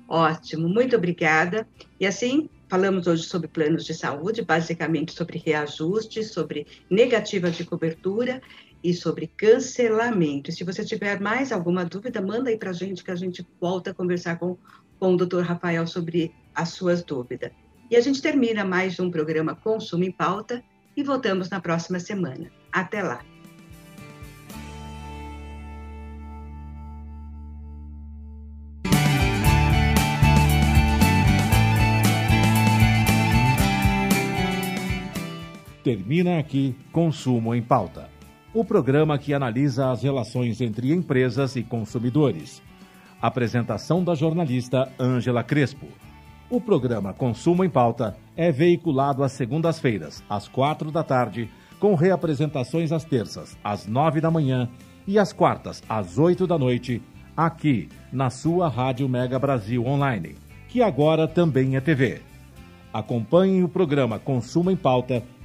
Ótimo, 0.07 0.69
muito 0.69 0.95
obrigada. 0.95 1.67
E 1.99 2.05
assim, 2.05 2.49
falamos 2.69 3.07
hoje 3.07 3.23
sobre 3.23 3.47
planos 3.47 3.85
de 3.85 3.93
saúde, 3.93 4.41
basicamente 4.41 5.11
sobre 5.11 5.41
reajuste, 5.45 6.23
sobre 6.23 6.65
negativa 6.89 7.51
de 7.51 7.65
cobertura 7.65 8.41
e 8.83 8.93
sobre 8.93 9.27
cancelamento. 9.27 10.51
Se 10.51 10.63
você 10.63 10.85
tiver 10.85 11.19
mais 11.19 11.51
alguma 11.51 11.83
dúvida, 11.83 12.21
manda 12.21 12.49
aí 12.49 12.57
para 12.57 12.69
a 12.69 12.73
gente 12.73 13.03
que 13.03 13.11
a 13.11 13.15
gente 13.15 13.45
volta 13.59 13.91
a 13.91 13.93
conversar 13.93 14.37
com, 14.37 14.57
com 14.99 15.13
o 15.13 15.17
doutor 15.17 15.43
Rafael 15.43 15.85
sobre 15.85 16.33
as 16.55 16.69
suas 16.69 17.03
dúvidas. 17.03 17.51
E 17.89 17.95
a 17.95 18.01
gente 18.01 18.21
termina 18.21 18.63
mais 18.63 18.99
um 18.99 19.09
programa 19.09 19.55
Consumo 19.55 20.03
em 20.03 20.11
Pauta 20.11 20.63
e 20.95 21.03
voltamos 21.03 21.49
na 21.49 21.59
próxima 21.59 21.99
semana. 21.99 22.51
Até 22.71 23.01
lá! 23.01 23.36
Termina 35.87 36.37
aqui 36.37 36.75
Consumo 36.91 37.55
em 37.55 37.61
Pauta. 37.61 38.09
O 38.53 38.65
programa 38.65 39.17
que 39.17 39.33
analisa 39.33 39.89
as 39.89 40.03
relações 40.03 40.59
entre 40.59 40.91
empresas 40.91 41.55
e 41.55 41.63
consumidores. 41.63 42.61
Apresentação 43.21 44.03
da 44.03 44.13
jornalista 44.13 44.91
Ângela 44.99 45.43
Crespo. 45.43 45.87
O 46.49 46.59
programa 46.59 47.13
Consumo 47.13 47.63
em 47.63 47.69
Pauta 47.69 48.17
é 48.35 48.51
veiculado 48.51 49.23
às 49.23 49.31
segundas-feiras, 49.31 50.21
às 50.29 50.49
quatro 50.49 50.91
da 50.91 51.03
tarde, 51.03 51.49
com 51.79 51.95
reapresentações 51.95 52.91
às 52.91 53.05
terças, 53.05 53.57
às 53.63 53.87
nove 53.87 54.19
da 54.19 54.29
manhã 54.29 54.69
e 55.07 55.17
às 55.17 55.31
quartas, 55.31 55.81
às 55.87 56.17
oito 56.17 56.45
da 56.45 56.57
noite, 56.57 57.01
aqui 57.37 57.87
na 58.11 58.29
sua 58.29 58.67
Rádio 58.67 59.07
Mega 59.07 59.39
Brasil 59.39 59.85
Online, 59.85 60.35
que 60.67 60.81
agora 60.81 61.29
também 61.29 61.77
é 61.77 61.79
TV. 61.79 62.19
Acompanhem 62.91 63.63
o 63.63 63.69
programa 63.69 64.19
Consumo 64.19 64.69
em 64.69 64.75
Pauta 64.75 65.23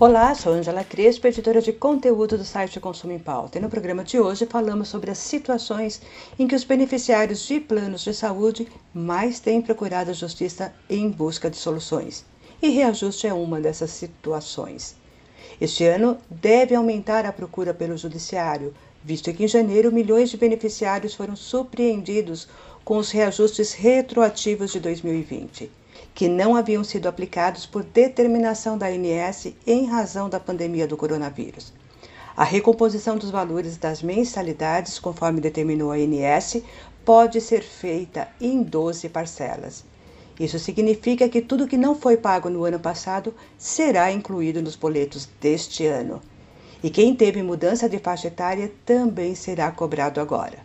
Olá, 0.00 0.32
sou 0.32 0.52
Angela 0.52 0.84
Crespo, 0.84 1.26
editora 1.26 1.60
de 1.60 1.72
conteúdo 1.72 2.38
do 2.38 2.44
site 2.44 2.78
Consumo 2.78 3.12
em 3.12 3.18
Pauta. 3.18 3.58
E 3.58 3.60
no 3.60 3.68
programa 3.68 4.04
de 4.04 4.20
hoje 4.20 4.46
falamos 4.46 4.86
sobre 4.86 5.10
as 5.10 5.18
situações 5.18 6.00
em 6.38 6.46
que 6.46 6.54
os 6.54 6.62
beneficiários 6.62 7.44
de 7.44 7.58
planos 7.58 8.04
de 8.04 8.14
saúde 8.14 8.68
mais 8.94 9.40
têm 9.40 9.60
procurado 9.60 10.12
a 10.12 10.14
justiça 10.14 10.72
em 10.88 11.10
busca 11.10 11.50
de 11.50 11.56
soluções. 11.56 12.24
E 12.62 12.68
reajuste 12.68 13.26
é 13.26 13.34
uma 13.34 13.60
dessas 13.60 13.90
situações. 13.90 14.94
Este 15.60 15.82
ano 15.84 16.16
deve 16.30 16.76
aumentar 16.76 17.26
a 17.26 17.32
procura 17.32 17.74
pelo 17.74 17.96
judiciário, 17.96 18.72
visto 19.02 19.32
que 19.32 19.42
em 19.42 19.48
janeiro 19.48 19.90
milhões 19.90 20.30
de 20.30 20.36
beneficiários 20.36 21.16
foram 21.16 21.34
surpreendidos 21.34 22.46
com 22.84 22.98
os 22.98 23.10
reajustes 23.10 23.72
retroativos 23.72 24.70
de 24.70 24.78
2020 24.78 25.77
que 26.18 26.28
não 26.28 26.56
haviam 26.56 26.82
sido 26.82 27.06
aplicados 27.06 27.64
por 27.64 27.84
determinação 27.84 28.76
da 28.76 28.88
ANS 28.88 29.52
em 29.64 29.86
razão 29.86 30.28
da 30.28 30.40
pandemia 30.40 30.84
do 30.84 30.96
coronavírus. 30.96 31.72
A 32.36 32.42
recomposição 32.42 33.16
dos 33.16 33.30
valores 33.30 33.76
das 33.76 34.02
mensalidades, 34.02 34.98
conforme 34.98 35.40
determinou 35.40 35.92
a 35.92 35.94
ANS, 35.94 36.60
pode 37.04 37.40
ser 37.40 37.62
feita 37.62 38.26
em 38.40 38.64
12 38.64 39.08
parcelas. 39.10 39.84
Isso 40.40 40.58
significa 40.58 41.28
que 41.28 41.40
tudo 41.40 41.68
que 41.68 41.76
não 41.76 41.94
foi 41.94 42.16
pago 42.16 42.50
no 42.50 42.64
ano 42.64 42.80
passado 42.80 43.32
será 43.56 44.10
incluído 44.10 44.60
nos 44.60 44.74
boletos 44.74 45.28
deste 45.40 45.86
ano. 45.86 46.20
E 46.82 46.90
quem 46.90 47.14
teve 47.14 47.44
mudança 47.44 47.88
de 47.88 48.00
faixa 48.00 48.26
etária 48.26 48.72
também 48.84 49.36
será 49.36 49.70
cobrado 49.70 50.20
agora. 50.20 50.58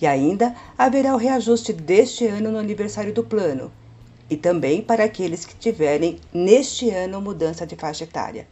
E 0.00 0.08
ainda 0.08 0.56
haverá 0.76 1.14
o 1.14 1.18
reajuste 1.18 1.72
deste 1.72 2.26
ano 2.26 2.50
no 2.50 2.58
aniversário 2.58 3.14
do 3.14 3.22
plano, 3.22 3.70
e 4.30 4.36
também 4.36 4.82
para 4.82 5.04
aqueles 5.04 5.44
que 5.44 5.56
tiverem 5.56 6.18
neste 6.32 6.90
ano 6.90 7.20
mudança 7.20 7.66
de 7.66 7.76
faixa 7.76 8.04
etária. 8.04 8.46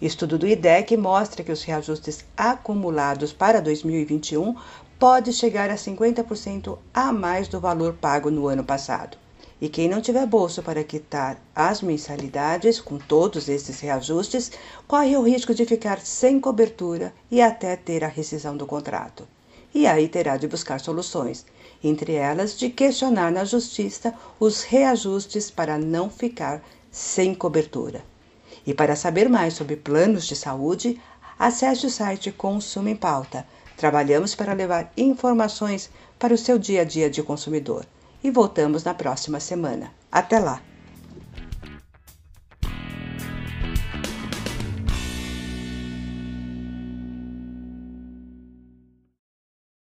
Estudo 0.00 0.36
do 0.36 0.46
IDEC 0.46 0.96
mostra 0.96 1.42
que 1.42 1.50
os 1.50 1.62
reajustes 1.62 2.24
acumulados 2.36 3.32
para 3.32 3.60
2021 3.62 4.54
pode 4.98 5.32
chegar 5.32 5.70
a 5.70 5.74
50% 5.74 6.78
a 6.92 7.12
mais 7.12 7.48
do 7.48 7.58
valor 7.58 7.94
pago 7.94 8.30
no 8.30 8.46
ano 8.46 8.62
passado. 8.62 9.16
E 9.58 9.70
quem 9.70 9.88
não 9.88 10.02
tiver 10.02 10.26
bolso 10.26 10.62
para 10.62 10.84
quitar 10.84 11.40
as 11.54 11.80
mensalidades 11.80 12.78
com 12.78 12.98
todos 12.98 13.48
esses 13.48 13.80
reajustes, 13.80 14.52
corre 14.86 15.16
o 15.16 15.22
risco 15.22 15.54
de 15.54 15.64
ficar 15.64 15.98
sem 16.00 16.38
cobertura 16.38 17.12
e 17.30 17.40
até 17.40 17.74
ter 17.74 18.04
a 18.04 18.08
rescisão 18.08 18.54
do 18.54 18.66
contrato. 18.66 19.26
E 19.74 19.86
aí 19.86 20.08
terá 20.08 20.36
de 20.36 20.46
buscar 20.46 20.78
soluções, 20.78 21.46
entre 21.88 22.14
elas 22.14 22.58
de 22.58 22.68
questionar 22.70 23.30
na 23.30 23.44
justiça 23.44 24.14
os 24.38 24.62
reajustes 24.62 25.50
para 25.50 25.78
não 25.78 26.10
ficar 26.10 26.62
sem 26.90 27.34
cobertura. 27.34 28.02
E 28.66 28.74
para 28.74 28.96
saber 28.96 29.28
mais 29.28 29.54
sobre 29.54 29.76
planos 29.76 30.26
de 30.26 30.34
saúde, 30.34 31.00
acesse 31.38 31.86
o 31.86 31.90
site 31.90 32.32
Consumo 32.32 32.88
em 32.88 32.96
Pauta. 32.96 33.46
Trabalhamos 33.76 34.34
para 34.34 34.54
levar 34.54 34.92
informações 34.96 35.90
para 36.18 36.34
o 36.34 36.38
seu 36.38 36.58
dia 36.58 36.82
a 36.82 36.84
dia 36.84 37.10
de 37.10 37.22
consumidor. 37.22 37.86
E 38.24 38.30
voltamos 38.30 38.82
na 38.82 38.94
próxima 38.94 39.38
semana. 39.38 39.92
Até 40.10 40.38
lá! 40.38 40.62